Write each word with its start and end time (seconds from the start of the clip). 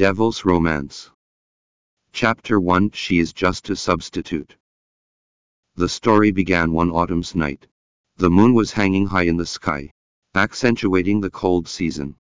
Devil's 0.00 0.46
Romance. 0.46 1.10
Chapter 2.10 2.58
1 2.58 2.92
She 2.92 3.18
is 3.18 3.34
just 3.34 3.68
a 3.68 3.76
substitute. 3.76 4.56
The 5.74 5.90
story 5.90 6.30
began 6.30 6.72
one 6.72 6.90
autumn's 6.90 7.34
night. 7.34 7.66
The 8.16 8.30
moon 8.30 8.54
was 8.54 8.72
hanging 8.72 9.08
high 9.08 9.24
in 9.24 9.36
the 9.36 9.44
sky, 9.44 9.90
accentuating 10.34 11.20
the 11.20 11.28
cold 11.28 11.68
season. 11.68 12.16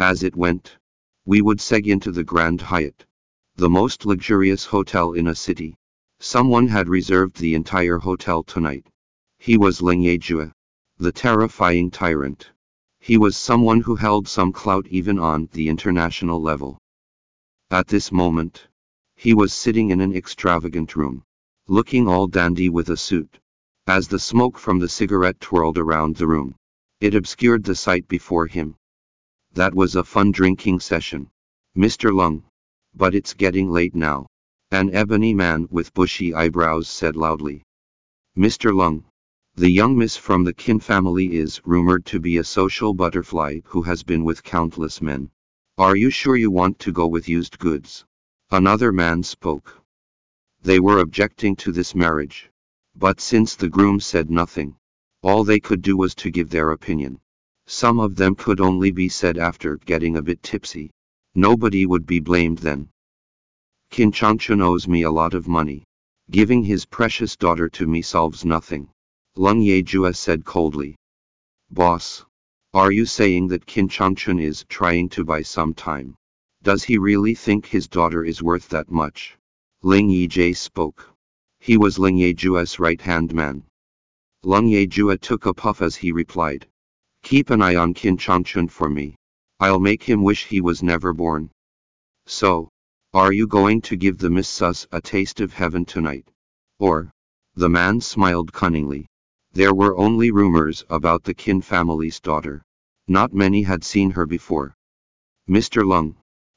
As 0.00 0.24
it 0.24 0.34
went, 0.34 0.78
we 1.24 1.40
would 1.40 1.58
seg 1.58 1.86
into 1.86 2.10
the 2.10 2.24
Grand 2.24 2.60
Hyatt, 2.60 3.06
the 3.54 3.70
most 3.70 4.04
luxurious 4.04 4.64
hotel 4.64 5.12
in 5.12 5.28
a 5.28 5.34
city. 5.36 5.76
Someone 6.18 6.66
had 6.66 6.88
reserved 6.88 7.36
the 7.36 7.54
entire 7.54 7.98
hotel 7.98 8.42
tonight. 8.42 8.88
He 9.38 9.56
was 9.56 9.80
Ling 9.80 10.02
Yejue, 10.02 10.50
the 10.98 11.12
terrifying 11.12 11.92
tyrant. 11.92 12.50
He 12.98 13.16
was 13.16 13.36
someone 13.36 13.82
who 13.82 13.94
held 13.94 14.26
some 14.26 14.52
clout 14.52 14.88
even 14.88 15.20
on 15.20 15.48
the 15.52 15.68
international 15.68 16.42
level. 16.42 16.80
At 17.70 17.88
this 17.88 18.12
moment, 18.12 18.68
he 19.16 19.34
was 19.34 19.52
sitting 19.52 19.90
in 19.90 20.00
an 20.00 20.14
extravagant 20.14 20.94
room, 20.94 21.24
looking 21.66 22.06
all 22.06 22.28
dandy 22.28 22.68
with 22.68 22.88
a 22.90 22.96
suit. 22.96 23.40
As 23.88 24.06
the 24.06 24.20
smoke 24.20 24.56
from 24.56 24.78
the 24.78 24.88
cigarette 24.88 25.40
twirled 25.40 25.76
around 25.76 26.14
the 26.14 26.28
room, 26.28 26.54
it 27.00 27.12
obscured 27.12 27.64
the 27.64 27.74
sight 27.74 28.06
before 28.06 28.46
him. 28.46 28.76
That 29.52 29.74
was 29.74 29.96
a 29.96 30.04
fun 30.04 30.30
drinking 30.30 30.78
session. 30.78 31.28
Mr. 31.76 32.14
Lung. 32.14 32.44
But 32.94 33.16
it's 33.16 33.34
getting 33.34 33.68
late 33.68 33.96
now. 33.96 34.28
An 34.70 34.94
ebony 34.94 35.34
man 35.34 35.66
with 35.68 35.92
bushy 35.92 36.32
eyebrows 36.34 36.86
said 36.86 37.16
loudly. 37.16 37.64
Mr. 38.38 38.72
Lung. 38.72 39.06
The 39.56 39.70
young 39.70 39.98
miss 39.98 40.16
from 40.16 40.44
the 40.44 40.54
Kin 40.54 40.78
family 40.78 41.34
is 41.34 41.60
rumored 41.64 42.06
to 42.06 42.20
be 42.20 42.36
a 42.36 42.44
social 42.44 42.94
butterfly 42.94 43.60
who 43.64 43.82
has 43.82 44.04
been 44.04 44.22
with 44.22 44.44
countless 44.44 45.02
men. 45.02 45.30
Are 45.78 45.94
you 45.94 46.08
sure 46.08 46.36
you 46.36 46.50
want 46.50 46.78
to 46.78 46.90
go 46.90 47.06
with 47.06 47.28
used 47.28 47.58
goods? 47.58 48.06
Another 48.50 48.92
man 48.92 49.22
spoke. 49.22 49.82
They 50.62 50.80
were 50.80 51.00
objecting 51.00 51.54
to 51.56 51.70
this 51.70 51.94
marriage. 51.94 52.50
But 52.94 53.20
since 53.20 53.54
the 53.54 53.68
groom 53.68 54.00
said 54.00 54.30
nothing, 54.30 54.76
all 55.20 55.44
they 55.44 55.60
could 55.60 55.82
do 55.82 55.94
was 55.94 56.14
to 56.14 56.30
give 56.30 56.48
their 56.48 56.70
opinion. 56.70 57.20
Some 57.66 57.98
of 58.00 58.16
them 58.16 58.34
could 58.36 58.58
only 58.58 58.90
be 58.90 59.10
said 59.10 59.36
after 59.36 59.76
getting 59.76 60.16
a 60.16 60.22
bit 60.22 60.42
tipsy. 60.42 60.92
Nobody 61.34 61.84
would 61.84 62.06
be 62.06 62.20
blamed 62.20 62.58
then. 62.58 62.88
Qin 63.90 64.12
Changchun 64.12 64.62
owes 64.62 64.88
me 64.88 65.02
a 65.02 65.10
lot 65.10 65.34
of 65.34 65.46
money. 65.46 65.84
Giving 66.30 66.64
his 66.64 66.86
precious 66.86 67.36
daughter 67.36 67.68
to 67.68 67.86
me 67.86 68.00
solves 68.00 68.46
nothing. 68.46 68.88
Lung 69.34 69.60
Yejue 69.60 70.16
said 70.16 70.46
coldly. 70.46 70.96
Boss, 71.70 72.24
are 72.76 72.92
you 72.92 73.06
saying 73.06 73.48
that 73.48 73.64
Qin 73.64 73.88
Changchun 73.88 74.38
is 74.38 74.66
trying 74.68 75.08
to 75.08 75.24
buy 75.24 75.40
some 75.40 75.72
time? 75.72 76.14
Does 76.62 76.84
he 76.84 76.98
really 76.98 77.34
think 77.34 77.64
his 77.64 77.88
daughter 77.88 78.22
is 78.22 78.42
worth 78.42 78.68
that 78.68 78.90
much? 78.90 79.38
Ling 79.80 80.10
Yijie 80.10 80.54
spoke. 80.54 81.10
He 81.58 81.78
was 81.78 81.98
Ling 81.98 82.18
Yejue's 82.18 82.78
right-hand 82.78 83.32
man. 83.32 83.64
Lung 84.42 84.68
Yejue 84.68 85.18
took 85.22 85.46
a 85.46 85.54
puff 85.54 85.80
as 85.80 85.96
he 85.96 86.12
replied. 86.12 86.66
Keep 87.22 87.48
an 87.48 87.62
eye 87.62 87.76
on 87.76 87.94
Qin 87.94 88.18
Changchun 88.18 88.70
for 88.70 88.90
me. 88.90 89.16
I'll 89.58 89.80
make 89.80 90.02
him 90.02 90.22
wish 90.22 90.44
he 90.44 90.60
was 90.60 90.82
never 90.82 91.14
born. 91.14 91.48
So, 92.26 92.68
are 93.14 93.32
you 93.32 93.46
going 93.46 93.80
to 93.88 93.96
give 93.96 94.18
the 94.18 94.28
Miss 94.28 94.50
Sus 94.50 94.86
a 94.92 95.00
taste 95.00 95.40
of 95.40 95.54
heaven 95.54 95.86
tonight? 95.86 96.28
Or? 96.78 97.10
The 97.54 97.70
man 97.70 98.02
smiled 98.02 98.52
cunningly. 98.52 99.06
There 99.52 99.72
were 99.72 99.96
only 99.96 100.30
rumors 100.30 100.84
about 100.90 101.24
the 101.24 101.32
Qin 101.32 101.64
family's 101.64 102.20
daughter. 102.20 102.65
Not 103.08 103.32
many 103.32 103.62
had 103.62 103.84
seen 103.84 104.10
her 104.10 104.26
before. 104.26 104.76
Mr. 105.48 105.86
Lung. 105.86 106.16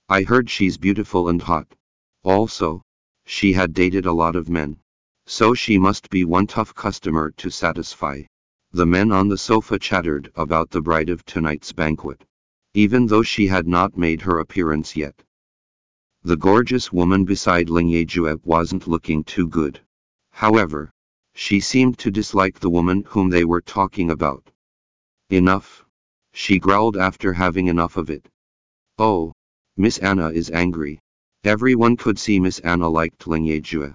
I 0.10 0.24
heard 0.24 0.50
she's 0.50 0.80
beautiful 0.80 1.30
and 1.30 1.40
hot. 1.40 1.68
Also, 2.24 2.82
she 3.26 3.54
had 3.54 3.76
dated 3.76 4.08
a 4.08 4.14
lot 4.14 4.36
of 4.36 4.50
men. 4.50 4.80
So 5.28 5.54
she 5.54 5.78
must 5.78 6.10
be 6.10 6.26
one 6.26 6.48
tough 6.48 6.74
customer 6.74 7.30
to 7.38 7.52
satisfy. 7.52 8.24
The 8.72 8.88
men 8.88 9.12
on 9.12 9.30
the 9.30 9.38
sofa 9.38 9.78
chattered 9.78 10.32
about 10.36 10.72
the 10.72 10.82
bride 10.82 11.10
of 11.10 11.24
tonight's 11.24 11.72
banquet. 11.72 12.26
Even 12.74 13.06
though 13.06 13.22
she 13.24 13.46
had 13.46 13.68
not 13.68 13.96
made 13.96 14.22
her 14.22 14.40
appearance 14.40 14.96
yet. 14.96 15.22
The 16.24 16.38
gorgeous 16.38 16.92
woman 16.92 17.26
beside 17.26 17.70
Ling 17.70 17.90
Yejue 17.90 18.40
wasn't 18.44 18.88
looking 18.88 19.24
too 19.24 19.48
good. 19.48 19.80
However, 20.32 20.92
she 21.36 21.60
seemed 21.60 22.00
to 22.00 22.10
dislike 22.10 22.60
the 22.60 22.70
woman 22.72 23.04
whom 23.08 23.30
they 23.30 23.46
were 23.46 23.62
talking 23.62 24.10
about. 24.10 24.50
Enough. 25.30 25.86
She 26.42 26.58
growled 26.58 26.96
after 26.96 27.34
having 27.34 27.68
enough 27.68 27.98
of 27.98 28.10
it. 28.10 28.26
Oh. 28.98 29.34
Miss 29.76 29.98
Anna 29.98 30.30
is 30.30 30.50
angry. 30.50 31.02
Everyone 31.44 31.98
could 31.98 32.18
see 32.18 32.40
Miss 32.40 32.60
Anna 32.60 32.88
liked 32.88 33.28
Ling 33.28 33.44
Yejue. 33.44 33.94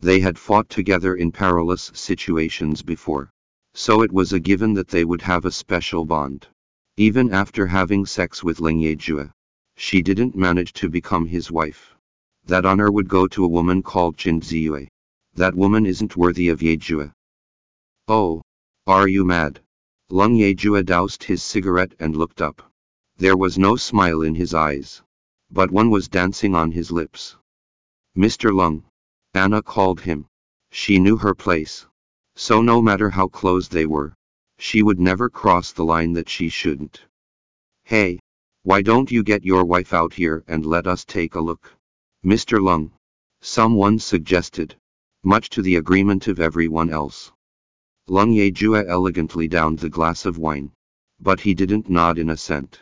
They 0.00 0.20
had 0.20 0.38
fought 0.38 0.68
together 0.68 1.16
in 1.16 1.32
perilous 1.32 1.90
situations 1.94 2.82
before. 2.82 3.30
So 3.72 4.02
it 4.02 4.12
was 4.12 4.34
a 4.34 4.38
given 4.38 4.74
that 4.74 4.88
they 4.88 5.06
would 5.06 5.22
have 5.22 5.46
a 5.46 5.50
special 5.50 6.04
bond. 6.04 6.46
Even 6.98 7.32
after 7.32 7.66
having 7.66 8.04
sex 8.04 8.44
with 8.44 8.60
Ling 8.60 8.82
Yejue. 8.82 9.32
She 9.76 10.02
didn't 10.02 10.36
manage 10.36 10.74
to 10.74 10.90
become 10.90 11.26
his 11.26 11.50
wife. 11.50 11.96
That 12.44 12.66
honor 12.66 12.92
would 12.92 13.08
go 13.08 13.26
to 13.28 13.46
a 13.46 13.54
woman 13.56 13.82
called 13.82 14.18
Qin 14.18 14.42
Ziyue. 14.42 14.86
That 15.32 15.54
woman 15.54 15.86
isn't 15.86 16.14
worthy 16.14 16.50
of 16.50 16.60
Yejue. 16.60 17.10
Oh. 18.06 18.42
Are 18.86 19.08
you 19.08 19.24
mad? 19.24 19.62
Lung 20.08 20.36
Yejue 20.36 20.84
doused 20.84 21.24
his 21.24 21.42
cigarette 21.42 21.94
and 21.98 22.14
looked 22.16 22.40
up. 22.40 22.72
There 23.16 23.36
was 23.36 23.58
no 23.58 23.76
smile 23.76 24.22
in 24.22 24.34
his 24.34 24.54
eyes. 24.54 25.02
But 25.50 25.70
one 25.70 25.90
was 25.90 26.08
dancing 26.08 26.54
on 26.54 26.70
his 26.72 26.90
lips. 26.92 27.36
Mr. 28.16 28.54
Lung. 28.54 28.84
Anna 29.34 29.62
called 29.62 30.00
him. 30.00 30.26
She 30.70 30.98
knew 30.98 31.16
her 31.16 31.34
place. 31.34 31.86
So 32.34 32.62
no 32.62 32.82
matter 32.82 33.10
how 33.10 33.28
close 33.28 33.68
they 33.68 33.86
were, 33.86 34.14
she 34.58 34.82
would 34.82 35.00
never 35.00 35.28
cross 35.28 35.72
the 35.72 35.84
line 35.84 36.12
that 36.14 36.28
she 36.28 36.48
shouldn't. 36.48 37.04
Hey, 37.84 38.18
why 38.62 38.82
don't 38.82 39.10
you 39.10 39.22
get 39.22 39.44
your 39.44 39.64
wife 39.64 39.92
out 39.92 40.14
here 40.14 40.44
and 40.48 40.66
let 40.66 40.86
us 40.86 41.04
take 41.04 41.34
a 41.34 41.40
look? 41.40 41.72
Mr. 42.24 42.60
Lung. 42.60 42.92
Someone 43.40 43.98
suggested. 43.98 44.76
Much 45.22 45.50
to 45.50 45.62
the 45.62 45.76
agreement 45.76 46.26
of 46.28 46.40
everyone 46.40 46.90
else. 46.90 47.32
Lung 48.08 48.32
Yejue 48.32 48.86
elegantly 48.86 49.48
downed 49.48 49.80
the 49.80 49.90
glass 49.90 50.26
of 50.26 50.38
wine. 50.38 50.70
But 51.18 51.40
he 51.40 51.54
didn't 51.54 51.90
nod 51.90 52.18
in 52.18 52.30
assent. 52.30 52.80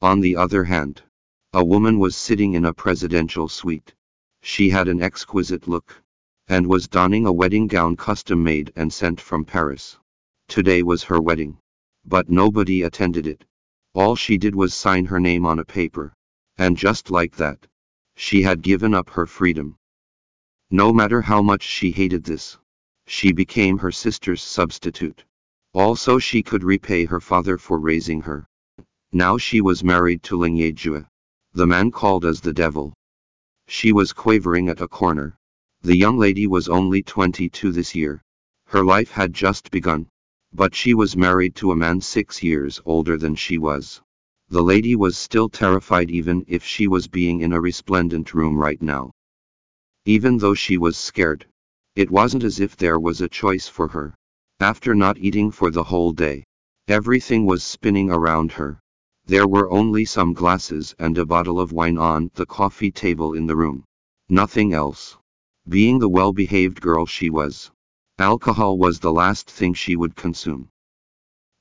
On 0.00 0.20
the 0.20 0.36
other 0.36 0.64
hand, 0.64 1.02
a 1.52 1.64
woman 1.64 1.98
was 1.98 2.14
sitting 2.14 2.54
in 2.54 2.64
a 2.64 2.72
presidential 2.72 3.48
suite. 3.48 3.94
She 4.42 4.70
had 4.70 4.86
an 4.86 5.02
exquisite 5.02 5.66
look. 5.66 6.02
And 6.46 6.66
was 6.66 6.88
donning 6.88 7.26
a 7.26 7.32
wedding 7.32 7.66
gown 7.66 7.96
custom 7.96 8.44
made 8.44 8.72
and 8.76 8.92
sent 8.92 9.20
from 9.20 9.44
Paris. 9.44 9.98
Today 10.46 10.82
was 10.82 11.04
her 11.04 11.20
wedding. 11.20 11.58
But 12.04 12.28
nobody 12.28 12.82
attended 12.82 13.26
it. 13.26 13.44
All 13.94 14.14
she 14.14 14.36
did 14.36 14.54
was 14.54 14.74
sign 14.74 15.06
her 15.06 15.18
name 15.18 15.46
on 15.46 15.58
a 15.58 15.64
paper. 15.64 16.14
And 16.58 16.76
just 16.76 17.10
like 17.10 17.36
that, 17.36 17.66
she 18.14 18.42
had 18.42 18.62
given 18.62 18.94
up 18.94 19.10
her 19.10 19.26
freedom. 19.26 19.76
No 20.70 20.92
matter 20.92 21.22
how 21.22 21.42
much 21.42 21.62
she 21.62 21.90
hated 21.90 22.24
this, 22.24 22.58
she 23.06 23.32
became 23.32 23.78
her 23.78 23.92
sister's 23.92 24.42
substitute. 24.42 25.24
Also 25.72 26.18
she 26.18 26.42
could 26.42 26.64
repay 26.64 27.04
her 27.04 27.20
father 27.20 27.58
for 27.58 27.78
raising 27.78 28.20
her. 28.22 28.46
Now 29.12 29.38
she 29.38 29.60
was 29.60 29.84
married 29.84 30.22
to 30.24 30.36
Ling 30.36 30.56
Yejue. 30.56 31.06
The 31.52 31.66
man 31.66 31.90
called 31.90 32.24
as 32.24 32.40
the 32.40 32.52
devil. 32.52 32.94
She 33.68 33.92
was 33.92 34.12
quavering 34.12 34.68
at 34.68 34.80
a 34.80 34.88
corner. 34.88 35.36
The 35.82 35.96
young 35.96 36.18
lady 36.18 36.46
was 36.46 36.68
only 36.68 37.02
22 37.02 37.72
this 37.72 37.94
year. 37.94 38.22
Her 38.66 38.84
life 38.84 39.10
had 39.10 39.32
just 39.32 39.70
begun. 39.70 40.08
But 40.52 40.74
she 40.74 40.94
was 40.94 41.16
married 41.16 41.54
to 41.56 41.72
a 41.72 41.76
man 41.76 42.00
six 42.00 42.42
years 42.42 42.80
older 42.84 43.16
than 43.16 43.34
she 43.34 43.58
was. 43.58 44.00
The 44.48 44.62
lady 44.62 44.94
was 44.94 45.16
still 45.16 45.48
terrified 45.48 46.10
even 46.10 46.44
if 46.48 46.64
she 46.64 46.86
was 46.86 47.08
being 47.08 47.40
in 47.40 47.52
a 47.52 47.60
resplendent 47.60 48.34
room 48.34 48.56
right 48.56 48.80
now. 48.80 49.12
Even 50.04 50.38
though 50.38 50.54
she 50.54 50.78
was 50.78 50.96
scared, 50.96 51.46
it 51.96 52.10
wasn't 52.10 52.42
as 52.42 52.58
if 52.58 52.76
there 52.76 52.98
was 52.98 53.20
a 53.20 53.28
choice 53.28 53.68
for 53.68 53.86
her. 53.86 54.14
After 54.58 54.96
not 54.96 55.16
eating 55.18 55.52
for 55.52 55.70
the 55.70 55.84
whole 55.84 56.12
day, 56.12 56.44
everything 56.88 57.46
was 57.46 57.62
spinning 57.62 58.10
around 58.10 58.50
her. 58.52 58.80
There 59.26 59.46
were 59.46 59.70
only 59.70 60.04
some 60.04 60.32
glasses 60.32 60.94
and 60.98 61.16
a 61.16 61.24
bottle 61.24 61.60
of 61.60 61.72
wine 61.72 61.96
on 61.96 62.32
the 62.34 62.46
coffee 62.46 62.90
table 62.90 63.32
in 63.34 63.46
the 63.46 63.54
room. 63.54 63.84
Nothing 64.28 64.72
else. 64.72 65.16
Being 65.68 66.00
the 66.00 66.08
well-behaved 66.08 66.80
girl 66.80 67.06
she 67.06 67.30
was, 67.30 67.70
alcohol 68.18 68.76
was 68.76 68.98
the 68.98 69.12
last 69.12 69.48
thing 69.48 69.72
she 69.72 69.94
would 69.94 70.16
consume. 70.16 70.68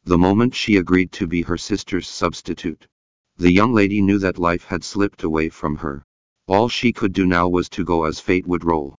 The 0.03 0.17
moment 0.17 0.55
she 0.55 0.77
agreed 0.77 1.11
to 1.13 1.27
be 1.27 1.43
her 1.43 1.57
sister's 1.57 2.07
substitute, 2.09 2.87
the 3.37 3.51
young 3.51 3.73
lady 3.73 4.01
knew 4.01 4.17
that 4.19 4.39
life 4.39 4.65
had 4.65 4.83
slipped 4.83 5.23
away 5.23 5.49
from 5.49 5.75
her. 5.77 6.03
All 6.47 6.69
she 6.69 6.91
could 6.91 7.13
do 7.13 7.25
now 7.25 7.47
was 7.47 7.69
to 7.69 7.85
go 7.85 8.05
as 8.05 8.19
fate 8.19 8.47
would 8.47 8.65
roll. 8.65 8.95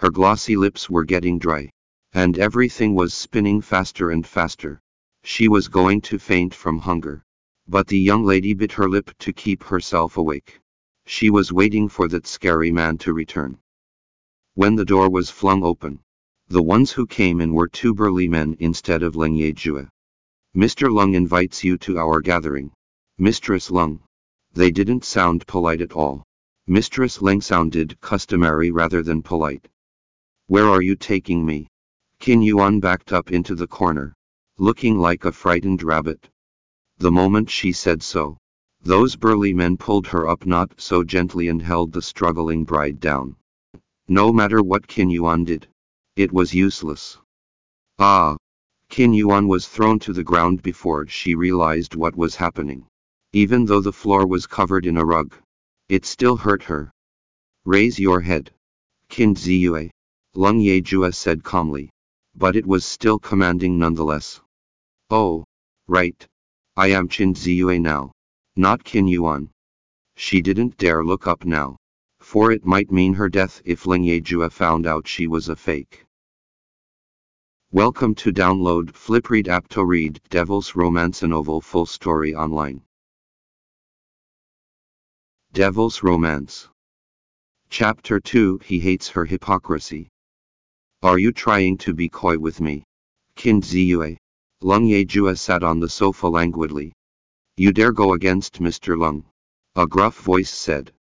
Her 0.00 0.08
glossy 0.08 0.56
lips 0.56 0.88
were 0.88 1.04
getting 1.04 1.38
dry. 1.38 1.68
And 2.14 2.38
everything 2.38 2.94
was 2.94 3.12
spinning 3.12 3.60
faster 3.60 4.10
and 4.10 4.26
faster. 4.26 4.80
She 5.24 5.46
was 5.46 5.68
going 5.68 6.00
to 6.08 6.18
faint 6.18 6.54
from 6.54 6.78
hunger. 6.78 7.22
But 7.68 7.86
the 7.86 7.98
young 7.98 8.24
lady 8.24 8.54
bit 8.54 8.72
her 8.72 8.88
lip 8.88 9.10
to 9.18 9.34
keep 9.34 9.62
herself 9.62 10.16
awake. 10.16 10.58
She 11.04 11.28
was 11.28 11.52
waiting 11.52 11.86
for 11.90 12.08
that 12.08 12.26
scary 12.26 12.72
man 12.72 12.96
to 12.98 13.12
return. 13.12 13.58
When 14.54 14.74
the 14.74 14.86
door 14.86 15.10
was 15.10 15.28
flung 15.28 15.62
open, 15.62 16.00
the 16.48 16.62
ones 16.62 16.92
who 16.92 17.06
came 17.06 17.42
in 17.42 17.52
were 17.52 17.68
two 17.68 17.92
burly 17.92 18.26
men 18.26 18.56
instead 18.58 19.02
of 19.02 19.16
Leng 19.16 19.36
Yejue. 19.36 19.86
Mr. 20.56 20.90
Lung 20.90 21.12
invites 21.12 21.62
you 21.62 21.76
to 21.76 21.98
our 21.98 22.22
gathering. 22.22 22.72
Mistress 23.18 23.70
Lung. 23.70 24.00
They 24.54 24.70
didn't 24.70 25.04
sound 25.04 25.46
polite 25.46 25.82
at 25.82 25.92
all. 25.92 26.24
Mistress 26.66 27.18
Leng 27.18 27.42
sounded 27.42 28.00
customary 28.00 28.70
rather 28.70 29.02
than 29.02 29.22
polite. 29.22 29.68
Where 30.50 30.68
are 30.68 30.82
you 30.82 30.96
taking 30.96 31.46
me? 31.46 31.68
Qin 32.18 32.44
Yuan 32.44 32.80
backed 32.80 33.12
up 33.12 33.30
into 33.30 33.54
the 33.54 33.68
corner, 33.68 34.14
looking 34.58 34.98
like 34.98 35.24
a 35.24 35.30
frightened 35.30 35.84
rabbit. 35.84 36.28
The 36.98 37.12
moment 37.12 37.48
she 37.48 37.70
said 37.70 38.02
so, 38.02 38.36
those 38.82 39.14
burly 39.14 39.54
men 39.54 39.76
pulled 39.76 40.08
her 40.08 40.26
up 40.26 40.44
not 40.46 40.72
so 40.76 41.04
gently 41.04 41.46
and 41.46 41.62
held 41.62 41.92
the 41.92 42.02
struggling 42.02 42.64
bride 42.64 42.98
down. 42.98 43.36
No 44.08 44.32
matter 44.32 44.60
what 44.60 44.88
Qin 44.88 45.12
Yuan 45.12 45.44
did, 45.44 45.68
it 46.16 46.32
was 46.32 46.52
useless. 46.52 47.16
Ah! 48.00 48.36
Qin 48.88 49.14
Yuan 49.14 49.46
was 49.46 49.68
thrown 49.68 50.00
to 50.00 50.12
the 50.12 50.24
ground 50.24 50.62
before 50.62 51.06
she 51.06 51.36
realized 51.36 51.94
what 51.94 52.16
was 52.16 52.34
happening. 52.34 52.88
Even 53.32 53.66
though 53.66 53.82
the 53.82 53.92
floor 53.92 54.26
was 54.26 54.48
covered 54.48 54.84
in 54.84 54.96
a 54.96 55.04
rug, 55.04 55.32
it 55.88 56.04
still 56.04 56.36
hurt 56.36 56.64
her. 56.64 56.90
Raise 57.64 58.00
your 58.00 58.20
head. 58.20 58.50
Qin 59.08 59.36
Ziyue. 59.36 59.90
Lung 60.34 60.60
Yejue 60.60 61.12
said 61.12 61.42
calmly. 61.42 61.90
But 62.36 62.54
it 62.54 62.64
was 62.64 62.84
still 62.84 63.18
commanding 63.18 63.78
nonetheless. 63.78 64.40
Oh. 65.10 65.44
Right. 65.88 66.24
I 66.76 66.92
am 66.92 67.08
Qin 67.08 67.34
Ziyue 67.34 67.80
now. 67.80 68.12
Not 68.54 68.84
Qin 68.84 69.08
Yuan. 69.10 69.50
She 70.14 70.40
didn't 70.40 70.76
dare 70.76 71.04
look 71.04 71.26
up 71.26 71.44
now. 71.44 71.78
For 72.20 72.52
it 72.52 72.64
might 72.64 72.92
mean 72.92 73.14
her 73.14 73.28
death 73.28 73.60
if 73.64 73.86
Ling 73.86 74.04
Yejue 74.04 74.52
found 74.52 74.86
out 74.86 75.08
she 75.08 75.26
was 75.26 75.48
a 75.48 75.56
fake. 75.56 76.06
Welcome 77.72 78.14
to 78.16 78.32
download 78.32 78.92
Flipread 78.92 79.48
app 79.48 79.66
to 79.68 79.84
read 79.84 80.20
Devil's 80.28 80.76
Romance 80.76 81.22
novel 81.22 81.60
full 81.60 81.86
story 81.86 82.36
online. 82.36 82.82
Devil's 85.52 86.04
Romance 86.04 86.68
Chapter 87.68 88.20
2 88.20 88.58
He 88.64 88.78
hates 88.78 89.08
her 89.08 89.24
hypocrisy. 89.24 90.08
Are 91.02 91.18
you 91.18 91.32
trying 91.32 91.78
to 91.78 91.94
be 91.94 92.08
coy 92.08 92.38
with 92.38 92.60
me? 92.60 92.84
Qin 93.36 93.62
Ziyue. 93.62 94.16
Lung 94.60 94.86
Yejue 94.86 95.36
sat 95.38 95.62
on 95.62 95.80
the 95.80 95.88
sofa 95.88 96.28
languidly. 96.28 96.92
You 97.56 97.72
dare 97.72 97.92
go 97.92 98.12
against 98.12 98.60
Mr. 98.60 98.98
Lung. 98.98 99.24
A 99.76 99.86
gruff 99.86 100.18
voice 100.20 100.50
said. 100.50 100.92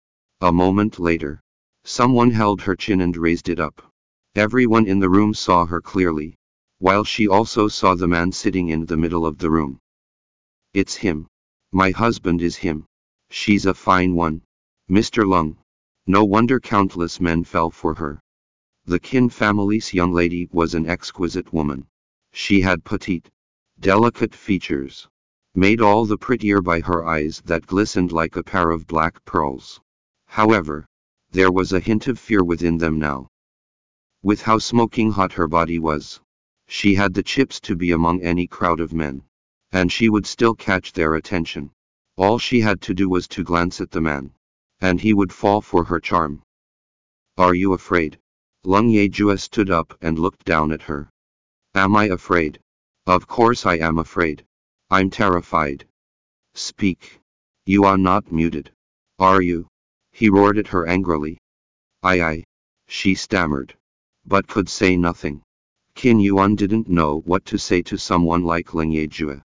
A 0.42 0.52
moment 0.52 1.00
later, 1.00 1.42
someone 1.84 2.32
held 2.32 2.62
her 2.62 2.76
chin 2.76 3.02
and 3.02 3.16
raised 3.18 3.50
it 3.50 3.60
up. 3.60 3.82
Everyone 4.36 4.88
in 4.88 5.00
the 5.00 5.10
room 5.10 5.34
saw 5.34 5.66
her 5.66 5.82
clearly 5.82 6.36
while 6.80 7.04
she 7.04 7.28
also 7.28 7.68
saw 7.68 7.94
the 7.94 8.08
man 8.08 8.32
sitting 8.32 8.70
in 8.70 8.86
the 8.86 8.96
middle 8.96 9.26
of 9.26 9.38
the 9.38 9.52
room. 9.52 9.80
It's 10.74 10.96
him. 10.96 11.28
My 11.74 11.92
husband 11.92 12.42
is 12.42 12.56
him. 12.56 12.86
She's 13.30 13.66
a 13.66 13.74
fine 13.74 14.16
one. 14.16 14.44
Mr. 14.90 15.28
Lung. 15.28 15.58
No 16.08 16.24
wonder 16.24 16.60
countless 16.62 17.20
men 17.20 17.44
fell 17.44 17.70
for 17.70 17.96
her. 17.96 18.22
The 18.90 19.00
Kin 19.00 19.30
family's 19.30 19.94
young 19.94 20.14
lady 20.14 20.50
was 20.52 20.74
an 20.74 20.88
exquisite 20.88 21.54
woman. 21.54 21.86
She 22.32 22.62
had 22.62 22.84
petite, 22.84 23.30
delicate 23.80 24.34
features, 24.34 25.08
made 25.54 25.80
all 25.80 26.08
the 26.08 26.18
prettier 26.18 26.60
by 26.60 26.80
her 26.80 27.06
eyes 27.06 27.40
that 27.46 27.68
glistened 27.68 28.12
like 28.12 28.36
a 28.36 28.42
pair 28.42 28.72
of 28.72 28.88
black 28.88 29.24
pearls. 29.26 29.80
However, 30.26 30.88
there 31.30 31.52
was 31.52 31.72
a 31.72 31.80
hint 31.80 32.08
of 32.08 32.18
fear 32.18 32.44
within 32.44 32.80
them 32.80 32.98
now. 32.98 33.28
With 34.24 34.42
how 34.42 34.58
smoking 34.58 35.12
hot 35.12 35.34
her 35.34 35.48
body 35.48 35.78
was, 35.78 36.20
she 36.66 36.96
had 36.96 37.14
the 37.14 37.22
chips 37.22 37.60
to 37.60 37.76
be 37.76 37.92
among 37.92 38.24
any 38.24 38.48
crowd 38.48 38.80
of 38.80 38.92
men. 38.92 39.22
And 39.72 39.92
she 39.92 40.10
would 40.10 40.26
still 40.26 40.56
catch 40.56 40.94
their 40.94 41.14
attention. 41.14 41.70
All 42.16 42.40
she 42.40 42.62
had 42.62 42.82
to 42.82 42.96
do 42.96 43.08
was 43.08 43.28
to 43.28 43.44
glance 43.44 43.82
at 43.82 43.92
the 43.92 44.02
man. 44.02 44.34
And 44.82 45.00
he 45.00 45.14
would 45.14 45.32
fall 45.32 45.62
for 45.62 45.84
her 45.84 46.00
charm. 46.00 46.42
Are 47.38 47.54
you 47.54 47.74
afraid? 47.74 48.18
Lung 48.66 48.90
Yejue 48.90 49.40
stood 49.40 49.70
up 49.70 49.98
and 50.02 50.20
looked 50.20 50.44
down 50.44 50.74
at 50.74 50.82
her. 50.82 51.10
Am 51.76 51.96
I 51.96 52.06
afraid? 52.06 52.60
Of 53.06 53.26
course 53.26 53.66
I 53.66 53.78
am 53.78 53.98
afraid. 53.98 54.46
I'm 54.90 55.10
terrified. 55.10 55.88
Speak. 56.56 57.22
You 57.66 57.86
are 57.86 57.98
not 57.98 58.32
muted. 58.32 58.72
Are 59.18 59.42
you? 59.42 59.68
He 60.12 60.30
roared 60.30 60.58
at 60.58 60.68
her 60.68 60.86
angrily. 60.88 61.38
I 62.04 62.22
I. 62.22 62.44
She 62.88 63.16
stammered. 63.16 63.76
But 64.26 64.48
could 64.48 64.68
say 64.68 64.98
nothing. 64.98 65.42
Qin 65.96 66.22
Yuan 66.22 66.56
didn't 66.56 66.90
know 66.90 67.20
what 67.22 67.46
to 67.46 67.58
say 67.58 67.82
to 67.84 67.98
someone 67.98 68.44
like 68.44 68.74
Ling 68.74 68.92
Yejue. 68.92 69.42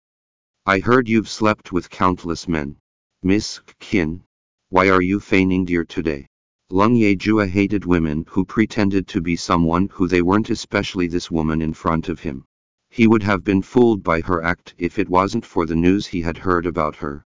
I 0.66 0.80
heard 0.80 1.08
you've 1.08 1.28
slept 1.28 1.72
with 1.72 1.88
countless 1.88 2.46
men. 2.46 2.76
Miss 3.22 3.60
Qin. 3.80 4.22
Why 4.68 4.90
are 4.90 5.02
you 5.02 5.18
feigning 5.18 5.64
dear 5.64 5.84
today? 5.84 6.26
Lung 6.70 6.94
Yejue 6.94 7.48
hated 7.48 7.86
women 7.86 8.26
who 8.28 8.44
pretended 8.44 9.08
to 9.08 9.22
be 9.22 9.36
someone 9.36 9.88
who 9.90 10.06
they 10.06 10.20
weren't 10.20 10.50
especially 10.50 11.06
this 11.06 11.30
woman 11.30 11.62
in 11.62 11.72
front 11.72 12.10
of 12.10 12.20
him. 12.20 12.44
He 12.90 13.06
would 13.06 13.22
have 13.22 13.42
been 13.42 13.62
fooled 13.62 14.02
by 14.02 14.20
her 14.20 14.42
act 14.42 14.74
if 14.76 14.98
it 14.98 15.08
wasn't 15.08 15.46
for 15.46 15.64
the 15.64 15.74
news 15.74 16.06
he 16.06 16.20
had 16.20 16.36
heard 16.36 16.66
about 16.66 16.96
her. 16.96 17.24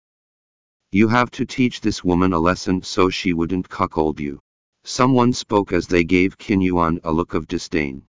You 0.93 1.09
have 1.09 1.33
to 1.33 1.45
teach 1.45 1.81
this 1.81 2.05
woman 2.05 2.33
a 2.33 2.39
lesson 2.39 2.83
so 2.83 3.11
she 3.11 3.33
wouldn't 3.33 3.69
cuckold 3.69 4.21
you. 4.21 4.39
Someone 4.85 5.33
spoke 5.33 5.73
as 5.73 5.89
they 5.89 6.05
gave 6.05 6.39
Qin 6.39 6.63
Yuan 6.63 7.01
a 7.03 7.13
look 7.13 7.35
of 7.35 7.49
disdain. 7.49 8.03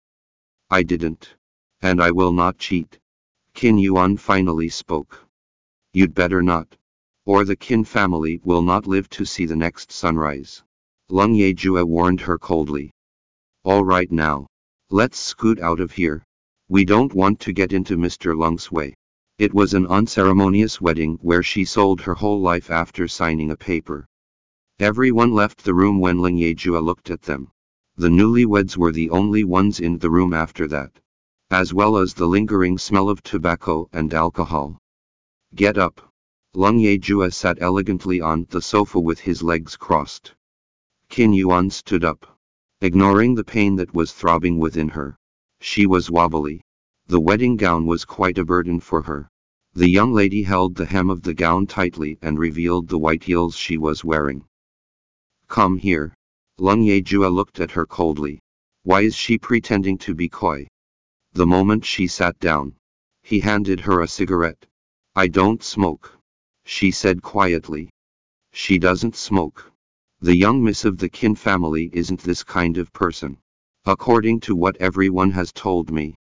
I 0.69 0.83
didn't. 0.83 1.35
And 1.81 2.01
I 2.01 2.11
will 2.11 2.33
not 2.33 2.57
cheat. 2.57 2.99
Qin 3.55 3.81
Yuan 3.81 4.17
finally 4.17 4.67
spoke. 4.67 5.25
You'd 5.93 6.13
better 6.13 6.41
not. 6.41 6.75
Or 7.25 7.45
the 7.45 7.55
Qin 7.55 7.87
family 7.87 8.41
will 8.43 8.61
not 8.61 8.85
live 8.85 9.09
to 9.11 9.23
see 9.23 9.45
the 9.45 9.55
next 9.55 9.93
sunrise. 9.93 10.61
Lung 11.13 11.35
Ye 11.35 11.53
Yejue 11.53 11.83
warned 11.85 12.21
her 12.21 12.37
coldly. 12.37 12.89
All 13.65 13.83
right 13.83 14.09
now. 14.09 14.47
Let's 14.89 15.19
scoot 15.19 15.59
out 15.59 15.81
of 15.81 15.91
here. 15.91 16.23
We 16.69 16.85
don't 16.85 17.13
want 17.13 17.41
to 17.41 17.51
get 17.51 17.73
into 17.73 17.97
Mr. 17.97 18.33
Lung's 18.33 18.71
way. 18.71 18.95
It 19.37 19.53
was 19.53 19.73
an 19.73 19.87
unceremonious 19.87 20.79
wedding 20.79 21.19
where 21.21 21.43
she 21.43 21.65
sold 21.65 21.99
her 21.99 22.13
whole 22.13 22.39
life 22.39 22.71
after 22.71 23.09
signing 23.09 23.51
a 23.51 23.57
paper. 23.57 24.07
Everyone 24.79 25.33
left 25.33 25.65
the 25.65 25.73
room 25.73 25.99
when 25.99 26.19
Ling 26.19 26.37
Yejue 26.37 26.81
looked 26.81 27.09
at 27.09 27.23
them. 27.23 27.51
The 27.97 28.07
newlyweds 28.07 28.77
were 28.77 28.93
the 28.93 29.09
only 29.09 29.43
ones 29.43 29.81
in 29.81 29.97
the 29.97 30.09
room 30.09 30.33
after 30.33 30.65
that. 30.67 30.93
As 31.49 31.73
well 31.73 31.97
as 31.97 32.13
the 32.13 32.25
lingering 32.25 32.77
smell 32.77 33.09
of 33.09 33.21
tobacco 33.21 33.89
and 33.91 34.13
alcohol. 34.13 34.77
Get 35.55 35.77
up. 35.77 36.09
Lung 36.53 36.79
Yejue 36.79 37.33
sat 37.33 37.57
elegantly 37.59 38.21
on 38.21 38.47
the 38.49 38.61
sofa 38.61 38.97
with 38.97 39.19
his 39.19 39.43
legs 39.43 39.75
crossed. 39.75 40.35
Qin 41.11 41.35
Yuan 41.35 41.69
stood 41.69 42.05
up. 42.05 42.39
Ignoring 42.79 43.35
the 43.35 43.43
pain 43.43 43.75
that 43.75 43.93
was 43.93 44.13
throbbing 44.13 44.59
within 44.59 44.87
her. 44.87 45.17
She 45.59 45.85
was 45.85 46.09
wobbly. 46.09 46.61
The 47.07 47.19
wedding 47.19 47.57
gown 47.57 47.85
was 47.85 48.05
quite 48.05 48.37
a 48.37 48.45
burden 48.45 48.79
for 48.79 49.01
her. 49.01 49.27
The 49.73 49.89
young 49.89 50.13
lady 50.13 50.41
held 50.43 50.73
the 50.73 50.85
hem 50.85 51.09
of 51.09 51.21
the 51.21 51.33
gown 51.33 51.67
tightly 51.67 52.17
and 52.21 52.39
revealed 52.39 52.87
the 52.87 52.97
white 52.97 53.25
heels 53.25 53.57
she 53.57 53.77
was 53.77 54.05
wearing. 54.05 54.45
Come 55.49 55.75
here. 55.75 56.13
Lung 56.57 56.81
Yejue 56.81 57.29
looked 57.29 57.59
at 57.59 57.71
her 57.71 57.85
coldly. 57.85 58.39
Why 58.83 59.01
is 59.01 59.13
she 59.13 59.37
pretending 59.37 59.97
to 59.97 60.15
be 60.15 60.29
coy? 60.29 60.67
The 61.33 61.45
moment 61.45 61.83
she 61.83 62.07
sat 62.07 62.39
down, 62.39 62.77
he 63.21 63.41
handed 63.41 63.81
her 63.81 63.99
a 63.99 64.07
cigarette. 64.07 64.65
I 65.13 65.27
don't 65.27 65.61
smoke. 65.61 66.17
She 66.63 66.89
said 66.91 67.21
quietly. 67.21 67.89
She 68.53 68.79
doesn't 68.79 69.17
smoke. 69.17 69.70
The 70.23 70.37
young 70.37 70.63
miss 70.63 70.85
of 70.85 70.99
the 70.99 71.09
Qin 71.09 71.35
family 71.35 71.89
isn't 71.93 72.21
this 72.21 72.43
kind 72.43 72.77
of 72.77 72.93
person. 72.93 73.39
According 73.85 74.41
to 74.41 74.55
what 74.55 74.77
everyone 74.77 75.31
has 75.31 75.51
told 75.51 75.89
me. 75.89 76.13